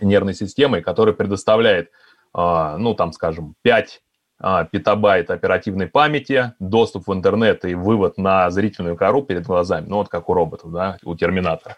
нервной 0.00 0.34
системой, 0.34 0.82
которая 0.82 1.14
предоставляет, 1.14 1.90
а, 2.32 2.76
ну, 2.78 2.94
там, 2.94 3.12
скажем, 3.12 3.54
5 3.62 4.02
а, 4.40 4.64
петабайт 4.64 5.30
оперативной 5.30 5.86
памяти, 5.86 6.52
доступ 6.58 7.06
в 7.06 7.12
интернет 7.12 7.64
и 7.64 7.74
вывод 7.74 8.18
на 8.18 8.50
зрительную 8.50 8.96
кору 8.96 9.22
перед 9.22 9.46
глазами, 9.46 9.86
ну, 9.88 9.96
вот 9.96 10.08
как 10.08 10.28
у 10.28 10.34
роботов, 10.34 10.72
да, 10.72 10.98
у 11.04 11.14
Терминатора. 11.14 11.76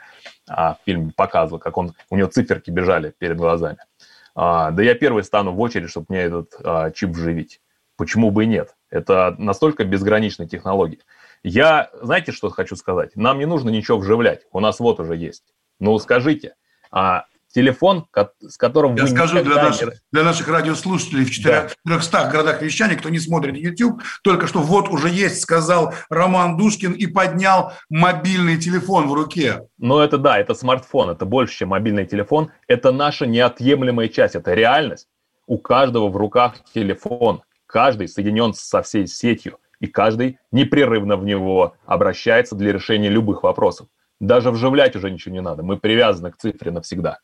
А, 0.48 0.74
в 0.74 0.78
фильме 0.84 1.12
показывал, 1.14 1.58
как 1.58 1.76
он, 1.76 1.92
у 2.10 2.16
него 2.16 2.28
циферки 2.28 2.70
бежали 2.70 3.12
перед 3.18 3.36
глазами. 3.36 3.78
А, 4.34 4.70
да 4.70 4.82
я 4.82 4.94
первый 4.94 5.24
стану 5.24 5.52
в 5.52 5.60
очередь, 5.60 5.90
чтобы 5.90 6.06
мне 6.10 6.20
этот 6.20 6.54
а, 6.62 6.90
чип 6.90 7.10
вживить. 7.10 7.60
Почему 7.96 8.30
бы 8.30 8.44
и 8.44 8.46
нет? 8.46 8.74
Это 8.90 9.34
настолько 9.38 9.84
безграничная 9.84 10.46
технология. 10.46 10.98
Я, 11.48 11.90
знаете, 12.02 12.32
что 12.32 12.50
хочу 12.50 12.74
сказать? 12.74 13.14
Нам 13.14 13.38
не 13.38 13.46
нужно 13.46 13.70
ничего 13.70 13.98
вживлять. 13.98 14.42
У 14.50 14.58
нас 14.58 14.80
вот 14.80 14.98
уже 14.98 15.14
есть. 15.14 15.44
Ну, 15.78 15.96
скажите, 16.00 16.56
а 16.90 17.26
телефон, 17.54 18.08
с 18.40 18.56
которым 18.56 18.96
Я 18.96 19.02
вы 19.02 19.08
скажу 19.08 19.44
для 19.44 19.54
наших, 19.54 19.92
не- 19.92 19.98
для 20.10 20.24
наших 20.24 20.48
радиослушателей 20.48 21.24
в 21.24 21.30
400 21.30 22.30
городах 22.32 22.62
вещания, 22.62 22.96
кто 22.96 23.10
не 23.10 23.20
смотрит 23.20 23.54
YouTube, 23.54 24.02
только 24.24 24.48
что 24.48 24.58
вот 24.58 24.88
уже 24.88 25.08
есть, 25.08 25.40
сказал 25.40 25.94
Роман 26.10 26.56
Душкин 26.56 26.90
и 26.94 27.06
поднял 27.06 27.72
мобильный 27.88 28.58
телефон 28.58 29.06
в 29.06 29.14
руке. 29.14 29.68
Но 29.78 30.02
это 30.02 30.18
да, 30.18 30.40
это 30.40 30.52
смартфон, 30.52 31.10
это 31.10 31.26
больше, 31.26 31.58
чем 31.58 31.68
мобильный 31.68 32.06
телефон. 32.06 32.50
Это 32.66 32.90
наша 32.90 33.24
неотъемлемая 33.24 34.08
часть, 34.08 34.34
это 34.34 34.52
реальность. 34.52 35.06
У 35.46 35.58
каждого 35.58 36.08
в 36.08 36.16
руках 36.16 36.56
телефон. 36.74 37.42
Каждый 37.66 38.08
соединен 38.08 38.52
со 38.52 38.82
всей 38.82 39.06
сетью, 39.06 39.58
и 39.80 39.86
каждый 39.86 40.38
непрерывно 40.52 41.16
в 41.16 41.24
него 41.24 41.74
обращается 41.84 42.54
для 42.54 42.72
решения 42.72 43.08
любых 43.08 43.42
вопросов. 43.42 43.88
Даже 44.20 44.50
вживлять 44.50 44.96
уже 44.96 45.10
ничего 45.10 45.34
не 45.34 45.42
надо. 45.42 45.62
Мы 45.62 45.76
привязаны 45.76 46.30
к 46.32 46.36
цифре 46.36 46.70
навсегда. 46.70 47.18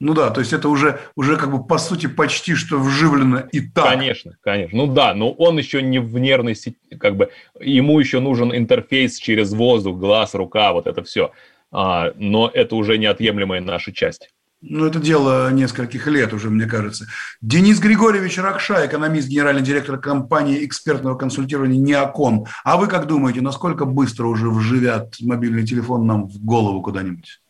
Ну 0.00 0.14
да, 0.14 0.30
то 0.30 0.40
есть 0.40 0.52
это 0.52 0.68
уже, 0.68 1.00
уже 1.16 1.36
как 1.36 1.50
бы 1.50 1.66
по 1.66 1.76
сути 1.78 2.06
почти 2.06 2.54
что 2.54 2.78
вживлено 2.78 3.48
и 3.50 3.60
так. 3.60 3.84
Конечно, 3.84 4.36
конечно. 4.42 4.78
Ну 4.78 4.86
да, 4.86 5.12
но 5.12 5.32
он 5.32 5.58
еще 5.58 5.82
не 5.82 5.98
в 5.98 6.16
нервной 6.18 6.54
сети, 6.54 6.78
как 7.00 7.16
бы 7.16 7.30
ему 7.58 7.98
еще 7.98 8.20
нужен 8.20 8.54
интерфейс 8.54 9.18
через 9.18 9.52
воздух, 9.52 9.98
глаз, 9.98 10.34
рука, 10.34 10.72
вот 10.72 10.86
это 10.86 11.02
все. 11.02 11.32
А, 11.72 12.12
но 12.14 12.48
это 12.52 12.76
уже 12.76 12.96
неотъемлемая 12.96 13.60
наша 13.60 13.92
часть. 13.92 14.30
Ну, 14.60 14.86
это 14.86 14.98
дело 14.98 15.52
нескольких 15.52 16.08
лет 16.08 16.32
уже, 16.32 16.50
мне 16.50 16.66
кажется. 16.66 17.06
Денис 17.40 17.78
Григорьевич 17.78 18.38
Ракша, 18.38 18.86
экономист, 18.86 19.28
генеральный 19.28 19.62
директор 19.62 19.98
компании 19.98 20.64
экспертного 20.66 21.16
консультирования 21.16 21.78
«Неокон». 21.78 22.46
А 22.64 22.76
вы 22.76 22.88
как 22.88 23.06
думаете, 23.06 23.40
насколько 23.40 23.84
быстро 23.84 24.26
уже 24.26 24.50
вживят 24.50 25.14
мобильный 25.20 25.64
телефон 25.64 26.06
нам 26.06 26.26
в 26.26 26.44
голову 26.44 26.82
куда-нибудь? 26.82 27.40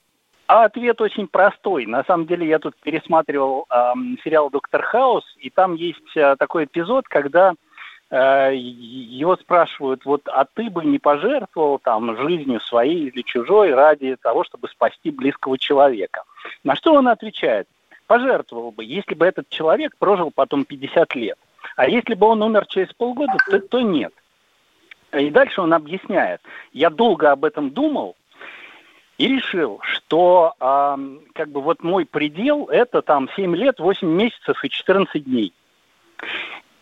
А 0.48 0.64
ответ 0.64 1.00
очень 1.00 1.28
простой. 1.28 1.86
На 1.86 2.04
самом 2.04 2.26
деле 2.26 2.46
я 2.46 2.58
тут 2.58 2.74
пересматривал 2.82 3.66
эм, 3.70 4.18
сериал 4.22 4.50
«Доктор 4.50 4.82
Хаус», 4.82 5.24
и 5.38 5.48
там 5.48 5.74
есть 5.74 6.14
э, 6.14 6.36
такой 6.38 6.64
эпизод, 6.64 7.08
когда 7.08 7.52
э, 7.52 7.54
его 8.10 9.36
спрашивают, 9.36 10.04
вот, 10.04 10.22
а 10.28 10.46
ты 10.46 10.70
бы 10.70 10.84
не 10.84 10.98
пожертвовал 10.98 11.78
там 11.78 12.16
жизнью 12.16 12.60
своей 12.60 13.08
или 13.08 13.22
чужой 13.22 13.74
ради 13.74 14.16
того, 14.16 14.44
чтобы 14.44 14.68
спасти 14.68 15.10
близкого 15.10 15.58
человека? 15.58 16.22
На 16.64 16.74
что 16.74 16.94
он 16.94 17.08
отвечает? 17.08 17.68
Пожертвовал 18.06 18.70
бы, 18.70 18.84
если 18.84 19.14
бы 19.14 19.26
этот 19.26 19.50
человек 19.50 19.94
прожил 19.98 20.30
потом 20.34 20.64
50 20.64 21.14
лет. 21.16 21.38
А 21.76 21.86
если 21.86 22.14
бы 22.14 22.26
он 22.26 22.42
умер 22.42 22.66
через 22.66 22.92
полгода, 22.94 23.36
то, 23.50 23.60
то 23.60 23.80
нет. 23.80 24.14
И 25.12 25.28
дальше 25.30 25.60
он 25.60 25.74
объясняет. 25.74 26.40
Я 26.72 26.88
долго 26.90 27.30
об 27.30 27.44
этом 27.44 27.70
думал, 27.70 28.16
и 29.18 29.26
решил, 29.26 29.80
что 29.82 30.54
э, 30.58 30.96
как 31.34 31.48
бы 31.50 31.60
вот 31.60 31.82
мой 31.82 32.06
предел 32.06 32.66
это 32.66 33.02
там 33.02 33.28
7 33.34 33.54
лет, 33.56 33.80
8 33.80 34.08
месяцев 34.08 34.64
и 34.64 34.70
14 34.70 35.24
дней. 35.24 35.52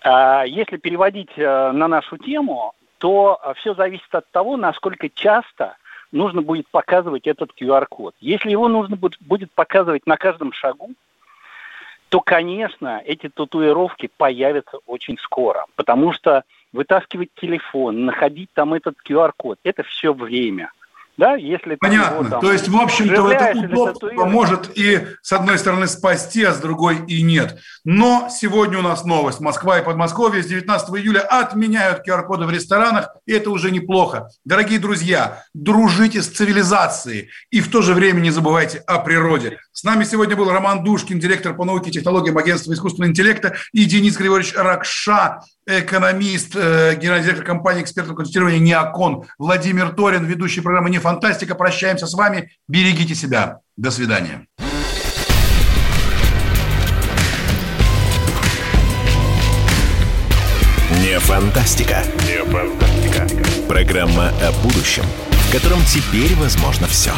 Э, 0.07 0.45
если 0.47 0.77
переводить 0.77 1.33
э, 1.37 1.73
на 1.73 1.89
нашу 1.89 2.17
тему, 2.17 2.73
то 2.99 3.41
э, 3.43 3.55
все 3.57 3.75
зависит 3.75 4.15
от 4.15 4.31
того, 4.31 4.57
насколько 4.57 5.09
часто 5.09 5.77
нужно 6.13 6.43
будет 6.43 6.69
показывать 6.69 7.27
этот 7.27 7.51
QR-код. 7.61 8.15
Если 8.21 8.51
его 8.51 8.69
нужно 8.69 8.97
будет 8.97 9.53
показывать 9.53 10.07
на 10.07 10.17
каждом 10.17 10.53
шагу, 10.53 10.91
то, 12.09 12.21
конечно, 12.21 13.03
эти 13.05 13.29
татуировки 13.29 14.09
появятся 14.17 14.79
очень 14.87 15.19
скоро, 15.19 15.67
потому 15.75 16.13
что 16.13 16.45
вытаскивать 16.73 17.31
телефон, 17.35 18.05
находить 18.05 18.51
там 18.55 18.75
этот 18.75 18.97
QR-код, 19.05 19.59
это 19.65 19.83
все 19.83 20.15
время. 20.15 20.71
Да, 21.17 21.35
если 21.35 21.77
Понятно. 21.77 22.21
Его, 22.21 22.29
там, 22.29 22.41
То 22.41 22.53
есть, 22.53 22.69
в 22.69 22.77
общем-то, 22.77 23.31
это 23.31 23.59
удобство 23.59 24.25
может 24.27 24.77
и 24.77 25.07
с 25.23 25.33
одной 25.33 25.59
стороны 25.59 25.87
спасти, 25.87 26.45
а 26.45 26.53
с 26.53 26.59
другой 26.59 27.05
и 27.07 27.23
нет. 27.23 27.59
Но 27.85 28.29
сегодня 28.31 28.79
у 28.79 28.83
нас 28.83 29.05
новость. 29.05 29.41
Москва 29.41 29.79
и 29.79 29.85
Подмосковье 29.85 30.43
с 30.43 30.47
19 30.47 30.91
июля 30.97 31.21
отменяют 31.21 32.07
QR-коды 32.07 32.45
в 32.45 32.51
ресторанах, 32.51 33.09
и 33.25 33.33
это 33.33 33.51
уже 33.51 33.71
неплохо. 33.71 34.29
Дорогие 34.45 34.79
друзья, 34.79 35.45
дружите 35.55 36.21
с 36.21 36.29
цивилизацией 36.29 37.31
и 37.51 37.61
в 37.61 37.71
то 37.71 37.81
же 37.81 37.95
время 37.95 38.21
не 38.21 38.31
забывайте 38.31 38.79
о 38.87 38.99
природе. 38.99 39.59
С 39.73 39.85
нами 39.85 40.05
сегодня 40.05 40.37
был 40.37 40.51
Роман 40.51 40.85
Душкин, 40.85 41.19
директор 41.19 41.55
по 41.55 41.65
науке 41.65 41.91
и 41.91 41.93
технологиям 41.93 42.37
агентства 42.37 42.73
искусственного 42.73 43.11
интеллекта, 43.11 43.55
и 43.73 43.85
Денис 43.85 44.17
Григорьевич 44.17 44.55
Ракша, 44.55 45.41
экономист, 45.67 46.55
э, 46.55 46.95
генеральный 46.97 47.25
директор 47.25 47.45
компании 47.45 47.83
экспертного 47.83 48.17
консультирования 48.17 48.61
«Неокон», 48.61 49.25
Владимир 49.39 49.91
Торин, 49.91 50.25
ведущий 50.25 50.61
программы 50.61 50.91
«Не 50.91 50.99
фантастика». 50.99 51.55
Прощаемся 51.55 52.07
с 52.07 52.15
вами. 52.15 52.53
Берегите 52.69 53.15
себя. 53.15 53.61
До 53.77 53.91
свидания. 53.91 54.47
Не 61.03 61.19
фантастика. 61.19 62.03
Не 62.27 62.45
фантастика. 62.45 63.27
Программа 63.69 64.29
о 64.29 64.53
будущем, 64.63 65.05
в 65.31 65.53
котором 65.53 65.81
теперь 65.85 66.35
возможно 66.37 66.87
все. 66.87 67.13